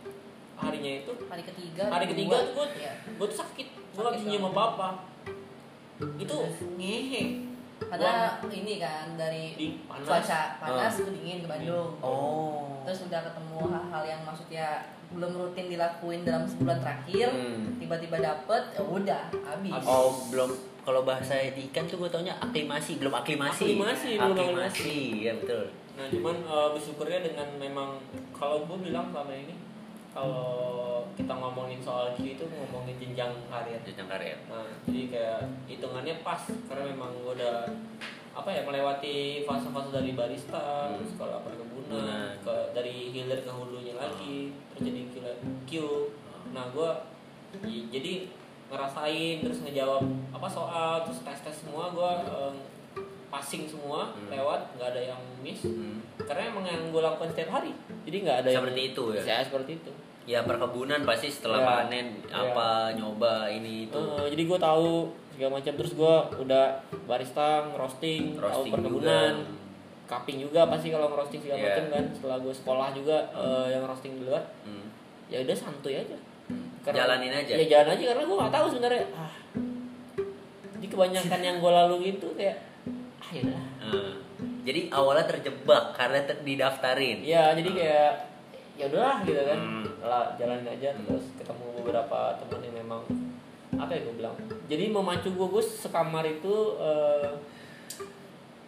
[0.55, 1.85] harinya itu Hari ketiga.
[1.89, 2.93] hari ketiga tuh gue Iya.
[3.12, 4.89] gue tuh sakit nggak Sakit bisa nyium apa apa
[6.16, 6.37] itu
[6.76, 7.22] ngehe
[7.83, 8.14] Karena
[8.47, 10.07] ini kan dari panas.
[10.07, 11.01] cuaca panas Ah.
[11.03, 11.91] itu dingin ke Bandung.
[11.99, 14.66] oh Terus udah ketemu hal-hal yang maksudnya
[15.11, 17.76] belum rutin dilakuin dalam sebulan terakhir, Hmm.
[17.76, 19.70] tiba-tiba dapet, ya udah habis.
[19.72, 19.87] Habis.
[19.87, 20.51] Oh belum
[20.83, 25.64] kalau bahasa di ikan tuh gue taunya aklimasi belum aklimasi Aklimasi, belum aklimasi ya betul
[25.93, 28.01] Nah cuman eh, bersyukurnya dengan memang
[28.33, 29.55] kalau gue bilang selama ini
[30.11, 30.49] kalau
[31.12, 33.80] kita ngomongin soal Q itu ngomongin jenjang karir.
[33.83, 37.68] jenjang karir Nah jadi kayak hitungannya pas karena memang gue udah
[38.33, 41.05] apa ya melewati fase-fase dari barista, Hmm.
[41.05, 42.33] sekolah perkebunan, Benar.
[42.41, 45.72] ke dari hilir ke hulunya lagi, terus jadi Q- Q.
[46.51, 46.91] Nah gue
[47.93, 48.33] jadi
[48.72, 50.00] ngerasain terus ngejawab
[50.32, 52.10] apa soal terus tes tes semua gue
[53.28, 54.28] passing semua Hmm.
[54.28, 56.00] lewat nggak ada yang miss Hmm.
[56.18, 59.22] karena emang yang gue lakukan setiap hari jadi nggak ada yang Seperti itu ya?
[59.22, 59.92] saya seperti itu
[60.24, 61.66] ya perkebunan pasti setelah Ya.
[61.66, 62.36] panen Ya.
[62.46, 64.88] apa nyoba ini itu Eh, jadi gue tahu
[65.30, 66.64] segala macam terus gue udah
[67.04, 69.60] barista ngerosting tahu Roasting perkebunan juga.
[70.04, 71.66] cupping juga pasti kalau ngerosting segala Ya.
[71.66, 74.86] macam kan setelah gue sekolah juga eh, yang roasting di luar Hmm.
[75.26, 76.32] ya udah santuy aja Hmm.
[76.82, 77.53] Karena- jalanin aja.
[77.55, 79.05] Ya jalan aja karena gue nggak tahu sebenarnya.
[79.14, 79.32] Ah.
[80.78, 82.57] Jadi kebanyakan yang gue lalui itu kayak
[83.22, 83.64] ah ya udah.
[83.82, 84.12] Hmm.
[84.62, 87.18] jadi awalnya terjebak karena ter- didaftarin.
[87.22, 88.12] Ya jadi kayak
[88.78, 89.59] ya udahlah gitu kan.
[89.59, 89.84] Hmm.
[90.03, 93.03] lah jalanin aja terus ketemu beberapa teman yang memang
[93.78, 94.34] apa ya gue bilang
[94.66, 97.30] jadi memacu gue gue sekamar itu eh,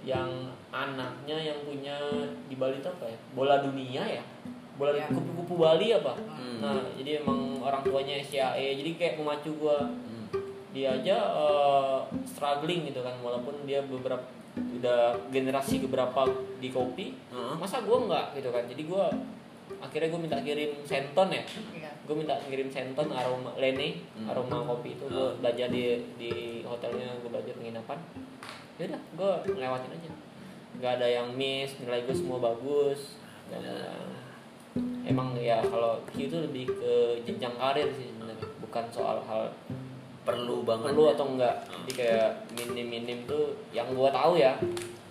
[0.06, 0.30] yang
[0.70, 1.96] anaknya yang punya
[2.46, 3.18] di Bali itu apa ya?
[3.34, 4.22] Bola dunia ya
[4.74, 5.06] bola Ya.
[5.06, 6.58] kupu-kupu Bali apa Hmm.
[6.60, 10.26] nah jadi emang orang tuanya SCAE jadi kayak memacu gue Hmm.
[10.70, 14.22] dia aja eh, struggling gitu kan walaupun dia beberapa
[14.54, 16.26] udah generasi keberapa
[16.58, 17.54] di kopi Heeh.
[17.54, 19.04] masa gue nggak gitu kan jadi gue
[19.80, 21.90] akhirnya gue minta kirim senton ya Iya.
[22.04, 24.28] gue minta kirim senton aroma lene Hmm.
[24.28, 25.38] aroma kopi itu gue Hmm.
[25.38, 25.82] belajar di
[26.16, 27.98] di hotelnya gue belajar penginapan
[28.74, 30.10] ya udah gue ngelewatin aja
[30.74, 33.14] nggak ada yang miss nilai gue semua bagus
[33.46, 33.62] dan
[35.04, 36.92] emang ya kalau Q itu lebih ke
[37.24, 38.48] jenjang karir sih sebenarnya.
[38.64, 39.48] Bukan soal hal
[40.24, 41.12] perlu banget perlu ya.
[41.14, 41.56] atau enggak.
[41.68, 44.56] Jadi kayak minim minim tuh yang gua tahu ya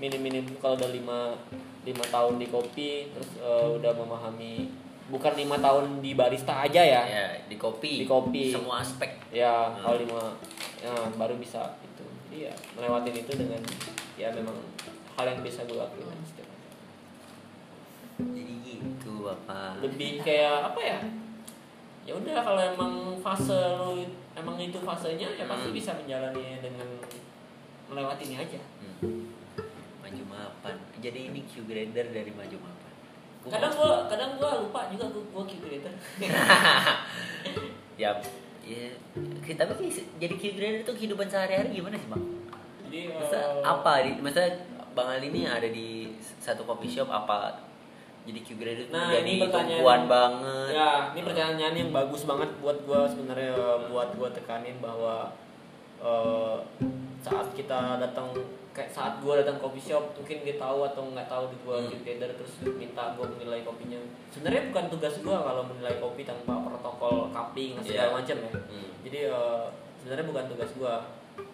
[0.01, 1.37] minim minim kalau udah lima
[1.85, 4.67] lima tahun di kopi terus eh, udah memahami
[5.11, 7.01] bukan lima tahun di barista aja ya.
[7.05, 8.03] Ya di kopi.
[8.03, 8.49] Di kopi.
[8.49, 9.19] semua aspek.
[9.29, 9.85] Ya Hmm.
[9.85, 10.21] kalau lima
[10.81, 12.05] ya, baru bisa itu.
[12.27, 13.61] Jadi ya melewatin itu dengan
[14.17, 14.57] ya memang
[15.13, 16.09] hal yang bisa gue lakuin
[19.26, 20.99] bapak lebih kayak apa ya?
[22.03, 24.03] Ya udah kalau emang fase lu
[24.34, 25.76] emang itu fasenya ya pasti Hmm.
[25.76, 26.88] bisa menjalani dengan
[27.86, 28.59] melewatinya aja.
[28.78, 29.32] Hmm.
[29.99, 30.76] maju mapan.
[30.99, 32.91] Jadi ini Q grader dari maju mapan.
[33.39, 35.93] Gua kadang gua kadang gua lupa juga gua, gua Q grader.
[37.93, 38.09] Ya
[38.59, 38.89] ya
[39.39, 39.76] ki- tapi
[40.17, 42.24] jadi Q grader itu kehidupan sehari-hari gimana sih bang?
[42.84, 44.41] Jadi Masa eh, apa di masa
[44.91, 47.53] bang Ali ini ada di satu coffee shop apa
[48.24, 52.49] jadi Q grader itu Nah, jadi ini pertanyaan- banget ya ini pertanyaan yang bagus banget
[52.57, 53.51] buat gua sebenarnya
[53.88, 55.32] buat gua tekanin bahwa
[55.99, 56.57] eh,
[57.19, 58.32] saat kita datang
[58.71, 61.91] kayak saat gua datang coffee shop mungkin dia tahu atau nggak tahu di gua Hmm.
[61.93, 63.99] together terus minta gua menilai kopinya
[64.30, 68.15] sebenarnya bukan tugas gua kalau menilai kopi tanpa protokol cupping segala Iya.
[68.15, 68.89] macam ya Hmm.
[69.03, 69.63] jadi eh,
[69.97, 70.93] sebenarnya bukan tugas gua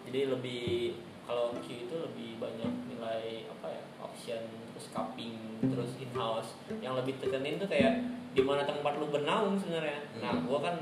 [0.06, 4.42] jadi lebih kalau Q itu lebih banyak nilai apa ya option
[4.80, 8.00] terus cupping terus in house yang lebih tekenin tuh kayak
[8.32, 10.00] di mana tempat lu bernaung sebenarnya.
[10.24, 10.48] Nah Hmm.
[10.48, 10.80] gua kan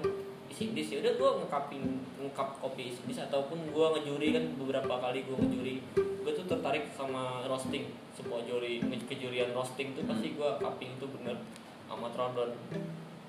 [0.54, 1.82] isi bis ya udah gua ngekaping
[2.22, 6.94] ngekap kopi isi bis ataupun gua ngejuri kan beberapa kali gua ngejuri gua tuh tertarik
[6.94, 7.90] sama roasting.
[8.14, 8.78] Semua juri
[9.10, 11.42] kejurian roasting tuh pasti gua cupping itu bener
[11.90, 12.52] sama Trodon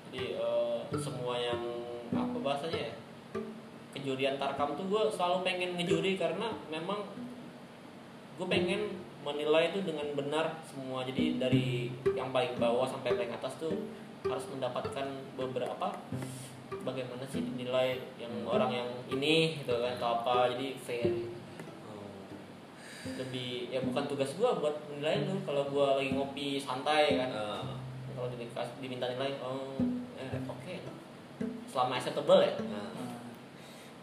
[0.09, 1.61] jadi eh, semua yang
[2.11, 2.93] apa bahasanya ya
[3.93, 7.05] kejurian tarkam tuh gue selalu pengen ngejuri karena memang
[8.41, 11.03] gue pengen menilai itu dengan benar semua.
[11.03, 13.75] Jadi dari yang paling bawah sampai paling atas tuh
[14.25, 15.07] harus mendapatkan
[15.39, 15.95] beberapa
[16.83, 20.55] bagaimana sih dinilai yang orang yang ini gitu kan atau apa.
[20.55, 21.11] Jadi fair.
[22.99, 25.39] Lebih ya bukan tugas gue buat menilai lu.
[25.43, 27.63] Kalau gue lagi ngopi santai kan Eh,
[28.15, 29.79] kalau diminta, diminta nilai oh
[30.19, 30.75] eh, oke.
[31.71, 32.53] Selama acceptable ya?
[32.67, 32.91] Nah,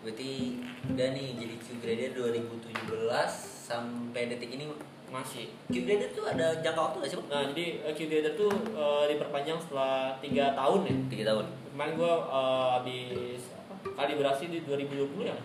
[0.01, 2.87] berarti udah nih jadi Q grader 2017
[3.67, 4.71] sampai detik ini
[5.07, 7.29] masih Q grader tuh ada jangka waktu gak sih bang?
[7.31, 10.95] Nah jadi uh, Q-Grader tuh uh, diperpanjang setelah tiga tahun ya.
[11.09, 11.45] Tiga tahun.
[11.73, 15.37] Kemarin gue uh, habis apa, kalibrasi di 2020 ya.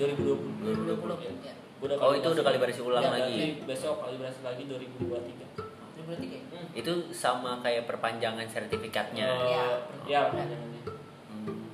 [0.00, 0.88] 2020.
[0.88, 1.32] 2020 ya.
[1.44, 1.54] ya.
[1.78, 3.60] Gua udah Oh itu udah kalibrasi ulang Ya, lagi.
[3.62, 5.12] Besok kalibrasi lagi 2023.
[6.02, 6.68] 2023 Hmm.
[6.76, 9.24] Itu sama kayak perpanjangan sertifikatnya.
[9.24, 9.64] Uh, Ya.
[10.04, 10.82] ya perpanjangannya.
[11.30, 11.64] Hmm,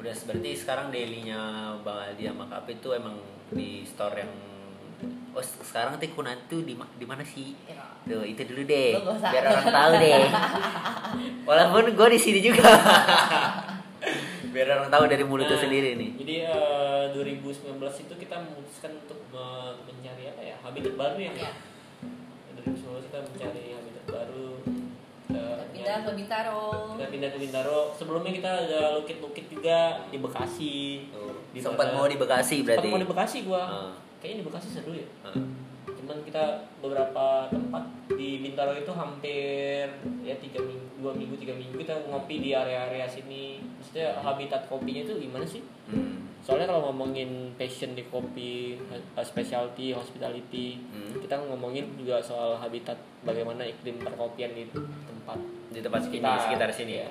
[0.00, 1.40] Udah berarti sekarang dailynya
[1.80, 3.14] Bang Aldi sama Kape itu emang
[3.52, 4.32] di store yang
[5.34, 7.58] Oh sekarang tuh Kunan tuh di ma- di mana sih?
[7.64, 7.82] Ya.
[8.04, 10.22] Tuh itu dulu deh, biar orang tahu deh.
[11.48, 12.62] Walaupun gue di sini juga.
[14.54, 16.10] biar orang tahu dari mulut Nah, sendiri nih.
[16.14, 21.32] Jadi uh, 2019 itu kita memutuskan untuk me- mencari apa ya habitat baru ya.
[21.34, 21.52] Ya.
[22.56, 24.48] 2019 kita mencari habitat baru.
[25.24, 25.42] Kita
[25.74, 26.62] Kita pindah ke Bintaro
[26.94, 30.74] kita pindah ke Bintaro sebelumnya kita ada lukit-lukit juga di Bekasi
[31.10, 32.86] Tuh, Di Sempat mana- mau di Bekasi berarti.
[32.86, 33.90] Sempat mau di Bekasi gua Ah.
[34.24, 35.36] Kayaknya di Bekasi seru ya Ah.
[35.84, 36.42] cuman kita
[36.80, 39.84] beberapa tempat di Bintaro itu hampir
[40.20, 45.04] ya tiga minggu dua minggu tiga minggu kita ngopi di area-area sini maksudnya habitat kopinya
[45.04, 46.24] itu gimana sih Hmm.
[46.40, 48.80] soalnya kalau ngomongin passion di kopi
[49.20, 51.20] specialty hospitality Hmm.
[51.20, 55.36] kita ngomongin juga soal habitat bagaimana iklim perkopian di tempat
[55.68, 57.10] Di tempat sekitar, sekitar sini ya.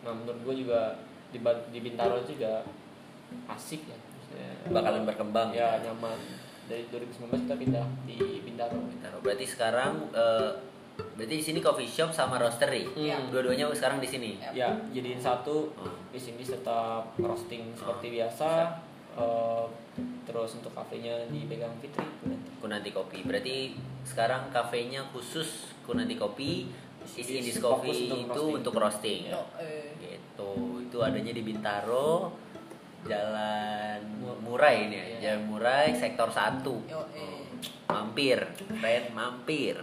[0.00, 0.94] Nah menurut gue juga
[1.28, 2.62] di, di Bintaro juga
[3.50, 3.98] asik ya.
[4.26, 5.48] Maksudnya, Bakalan berkembang.
[5.52, 6.18] Ya nyaman.
[6.66, 8.78] Dari 2019 kita pindah di Bintaro.
[8.82, 9.18] Bintaro.
[9.22, 10.50] Berarti sekarang eh,
[10.96, 12.82] berarti di sini coffee shop sama roastery.
[12.90, 13.30] Hmm.
[13.30, 14.42] Dua-duanya sekarang di sini.
[14.50, 15.70] Ya jadiin satu.
[15.78, 16.10] Hmm.
[16.10, 18.14] Di sini tetap roasting seperti Hmm.
[18.18, 18.50] biasa.
[19.16, 19.64] Eh,
[20.26, 22.04] terus untuk kafenya dipegang Fitri.
[22.58, 23.22] Kunanti Kopi.
[23.22, 23.72] Berarti
[24.02, 26.66] sekarang kafenya khusus Kunanti Kopi,
[27.14, 28.56] is Indis Coffee untuk itu roasting.
[28.58, 29.20] untuk roasting.
[29.62, 29.94] Eh.
[30.02, 30.50] Gitu.
[30.90, 32.34] Itu adanya di Bintaro,
[33.06, 34.00] Jalan
[34.42, 35.04] Murai ini ya.
[35.06, 35.18] Iya.
[35.22, 36.62] Jalan Murai sektor 1.
[36.62, 37.42] Yo, eh.
[37.86, 38.38] Mampir,
[38.78, 39.76] friend mampir.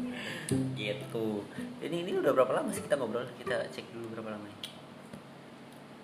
[0.78, 1.42] gitu.
[1.82, 3.26] Ini ini udah berapa lama sih kita ngobrol?
[3.38, 4.58] Kita cek dulu berapa lama nih.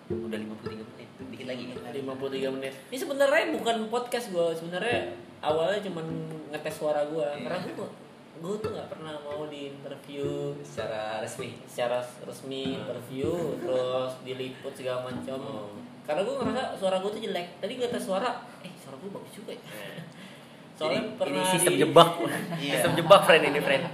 [0.06, 1.08] Udah 53 menit.
[1.34, 1.64] Dikit lagi.
[1.74, 2.74] 53 menit.
[2.90, 4.46] Ini sebenarnya bukan podcast gue.
[4.54, 5.10] Sebenarnya
[5.42, 6.06] awalnya cuman
[6.54, 7.26] ngetes suara gue.
[7.26, 7.42] Iya.
[7.42, 7.88] Karena gue
[8.36, 11.56] gue tuh nggak pernah mau di interview Secara resmi.
[11.64, 13.32] secara resmi interview
[13.64, 15.72] terus diliput segala macam Oh.
[16.06, 18.30] Karena gue ngerasa suara gue tuh jelek tadi gue tes suara
[18.60, 19.62] eh suara gue bagus juga ya
[20.76, 22.10] soalnya Jadi, pernah ini sistem di- jebak.
[22.58, 22.72] Iya.
[22.72, 23.84] sistem jebak friend ini friend.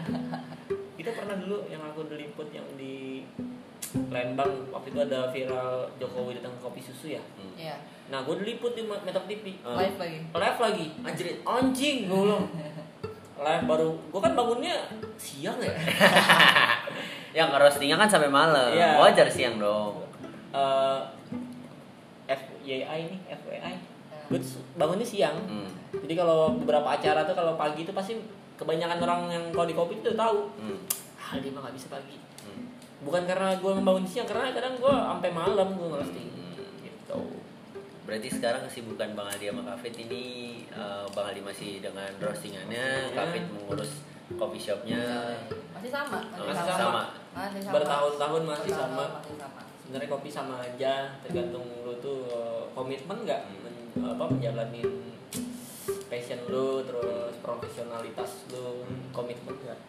[0.94, 3.24] kita pernah dulu yang aku diliput yang di
[4.08, 7.22] Lembang waktu itu ada viral Jokowi datang ke kopi susu ya
[7.54, 7.76] Iya.
[8.08, 9.74] nah gue diliput di Metap TV Oh.
[9.74, 10.18] Live lagi.
[10.26, 12.44] live lagi anjir anjing gue bilang
[13.46, 14.74] live baru gue kan bangunnya
[15.16, 15.72] siang ya
[17.32, 18.68] Yang roastingnya kan sampai malam.
[18.70, 19.00] Iya.
[19.00, 20.04] Wajar siang dong.
[20.52, 20.98] Eh,
[22.62, 23.74] FYI nih FYI
[24.24, 25.68] gue tuh bangunnya siang Hmm.
[25.98, 28.16] jadi kalau beberapa acara tuh kalau pagi tuh pasti
[28.54, 30.78] kebanyakan orang yang kalau di kopi itu tahu Hmm.
[31.18, 32.64] ah dia mah gak bisa pagi Hmm.
[33.02, 36.54] bukan karena gue membangun siang karena kadang gue sampai malam gue ngerosting Hmm.
[36.80, 37.20] gitu
[38.02, 40.22] Berarti sekarang kesibukan Bang Aldi sama Kafit ini
[40.66, 43.14] eh, Bang Aldi masih dengan roastingannya.
[43.14, 44.02] Kafit mengurus
[44.34, 44.98] coffee shopnya.
[45.72, 46.18] Masih sama.
[46.34, 46.82] Oh, Masih sama.
[46.82, 47.02] sama.
[47.32, 47.72] Masih sama.
[47.72, 49.04] Bertahun-tahun masih Bertahun-tahun sama.
[49.22, 49.60] Masih sama.
[49.82, 52.26] sebenarnya kopi sama aja tergantung lu tuh
[52.72, 53.42] komitmen nggak?
[53.62, 54.88] Men- apa menjalanin
[56.08, 59.80] passion lu terus profesionalitas lu komitmen nggak?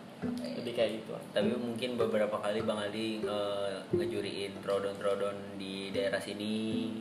[0.60, 1.14] Lebih kayak gitu.
[1.36, 6.92] Tapi mungkin beberapa kali Bang Aldi eh, ngejuriin trodon-trodon di daerah sini.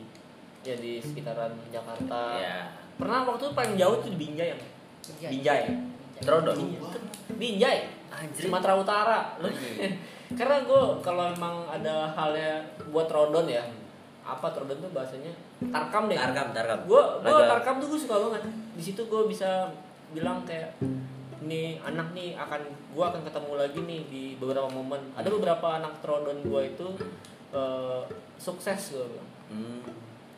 [0.63, 2.39] ya di sekitaran Jakarta.
[2.39, 4.57] Ya, pernah waktu itu paling jauh tuh di Binjai ya
[5.03, 5.31] Binjai.
[5.35, 5.63] Binjai.
[6.23, 6.55] Trodon.
[7.35, 7.79] Binjai.
[8.07, 8.47] Anjir.
[8.47, 9.19] Sumatera Utara.
[10.39, 12.63] Karena gue kalau emang ada halnya
[12.95, 13.63] buat Trodon ya
[14.23, 15.31] apa Trodon tuh bahasanya?
[15.69, 16.15] Tarkam deh.
[16.15, 16.79] Tarkam, tarkam.
[16.87, 18.41] gue gue tarkam tuh gue suka banget.
[18.73, 19.67] Di situ gue bisa
[20.15, 20.79] bilang kayak
[21.43, 22.61] ini anak nih akan
[22.95, 25.11] gue akan ketemu lagi nih di beberapa momen.
[25.19, 26.87] Ada beberapa anak Trodon gue itu
[27.51, 28.01] eh,
[28.39, 29.29] sukses gue bilang.
[29.53, 29.85] Hmm.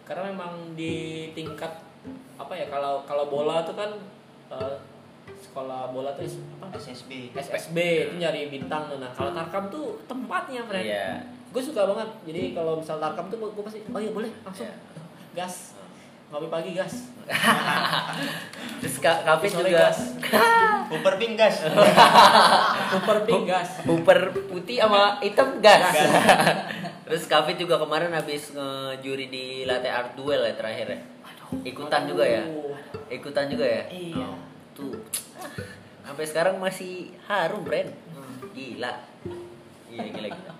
[0.05, 1.81] karena memang di tingkat
[2.37, 3.89] apa ya kalau kalau bola tuh kan
[4.53, 4.75] eh,
[5.41, 6.25] sekolah bola tuh
[6.61, 6.77] apa?
[6.77, 7.77] SSB SSB
[8.09, 8.97] itu nyari bintang tuh.
[9.01, 11.09] Nah kalau tarkam tuh tempatnya friend Iya.
[11.55, 14.75] Gue suka banget jadi kalau misal tarkam tuh gue pasti oh iya boleh langsung Iya.
[15.33, 15.55] gas
[16.27, 16.93] ngopi pagi gas
[18.81, 19.99] Terus Ka- Kavin Sore juga gas
[20.91, 21.55] Cooper Pink gas
[22.91, 25.95] super pink gas Hooper putih sama hitam gas.
[27.03, 30.99] Terus Kavin juga kemarin habis ngejuri di latte art duel ya terakhir ya.
[31.63, 32.41] Ikutan juga ya.
[33.07, 33.83] Ikutan juga ya.
[33.87, 34.25] Iya.
[34.25, 34.37] Oh,
[34.73, 34.93] tuh.
[36.01, 37.89] Sampai sekarang masih harum, Bren.
[38.53, 38.93] Gila.
[39.85, 40.53] Iya, gila gila.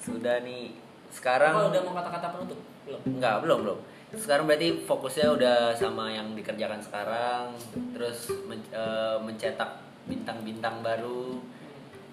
[0.00, 0.72] Sudah nih
[1.10, 3.78] sekarang Apa udah mau kata-kata penutup belum Enggak, belum, belum.
[4.10, 7.54] Sekarang berarti fokusnya udah sama yang dikerjakan sekarang,
[7.94, 9.70] terus men- eh, mencetak
[10.04, 11.38] bintang-bintang baru.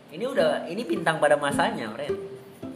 [0.08, 2.14] Ini udah ini bintang pada masanya, Ren.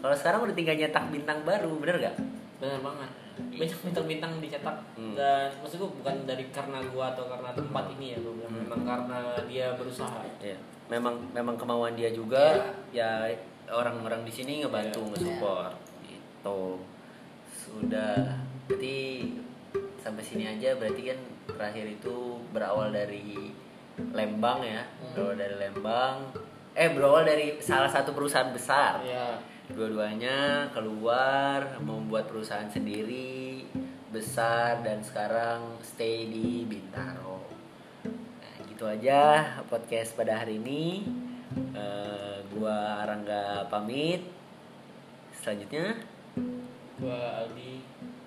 [0.01, 2.17] Kalau sekarang udah tinggal nyetak bintang baru, bener gak?
[2.57, 3.09] benar banget
[3.51, 5.17] banyak bintang-bintang dicetak Hmm.
[5.17, 8.61] dan maksudku bukan dari karena gua atau karena tempat ini ya gua bilang Hmm.
[8.63, 9.17] memang karena
[9.49, 10.57] dia berusaha Iya.
[10.85, 12.69] Memang memang kemauan dia juga.
[12.91, 13.25] Ya
[13.71, 15.09] orang-orang di sini ngebantu, Iya.
[15.15, 15.75] nge-support.
[16.05, 16.61] Gitu.
[17.55, 18.37] Sudah.
[18.67, 18.99] Berarti
[19.99, 23.51] sampai sini aja berarti kan terakhir itu berawal dari
[24.11, 24.81] Lembang ya.
[24.83, 25.13] Hmm.
[25.13, 26.15] Berawal dari Lembang.
[26.71, 29.03] Eh berawal dari salah satu perusahaan besar.
[29.03, 29.35] ya
[29.71, 33.63] Dua-duanya keluar membuat perusahaan sendiri
[34.11, 37.39] besar dan sekarang stay di Bintaro.
[38.03, 41.07] Nah, gitu aja podcast pada hari ini.
[41.51, 44.21] Eh, gua Rangga pamit.
[45.33, 45.91] Selanjutnya
[46.95, 47.81] gua Aldi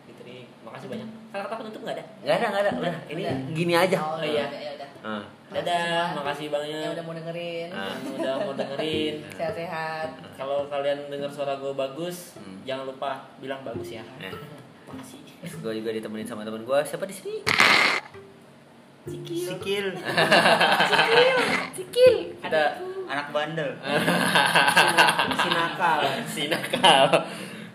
[0.04, 3.34] Fitri makasih banyak kata-kata penutup nggak ada nggak ada nggak ada udah ini Udah.
[3.54, 3.96] gini aja.
[3.98, 4.44] Oh, iya.
[4.44, 4.46] iya.
[4.50, 4.88] Ya udah.
[5.00, 7.68] Ah, dadah makasih Yang banyak udah mau dengerin.
[7.70, 7.94] Ah.
[7.94, 10.08] yang udah mau dengerin Sehat-sehat.
[10.34, 12.56] kalau kalian dengar suara gue bagus Hmm.
[12.62, 14.32] jangan lupa bilang bagus ya Eh.
[14.84, 16.78] makasih Terus gue juga ditemenin sama teman gue.
[16.82, 17.34] Siapa di sini?
[19.04, 19.86] Sikil Cikil.
[22.40, 22.62] Kita
[23.04, 23.70] Anak bandel
[25.40, 27.04] si nakal si nakal.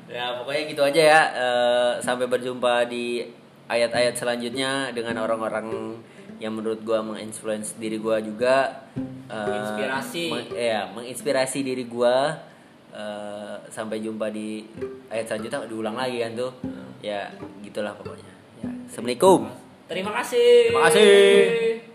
[0.05, 1.21] Ya pokoknya gitu aja ya.
[1.31, 3.21] Eh, sampai berjumpa di
[3.65, 5.69] ayat-ayat selanjutnya dengan orang-orang
[6.37, 8.89] yang menurut gua menginfluence diri gua juga.
[9.29, 10.25] Eh, Menginspirasi.
[10.27, 12.33] meng- Iya, menginspirasi diri gua.
[12.89, 14.65] Eh, sampai jumpa di
[15.07, 16.51] ayat selanjutnya diulang lagi kan tuh.
[16.99, 17.29] Ya
[17.61, 18.33] gitulah pokoknya.
[18.59, 19.45] Ya, Assalamualaikum.
[19.85, 21.88] terima kasih Terima kasih.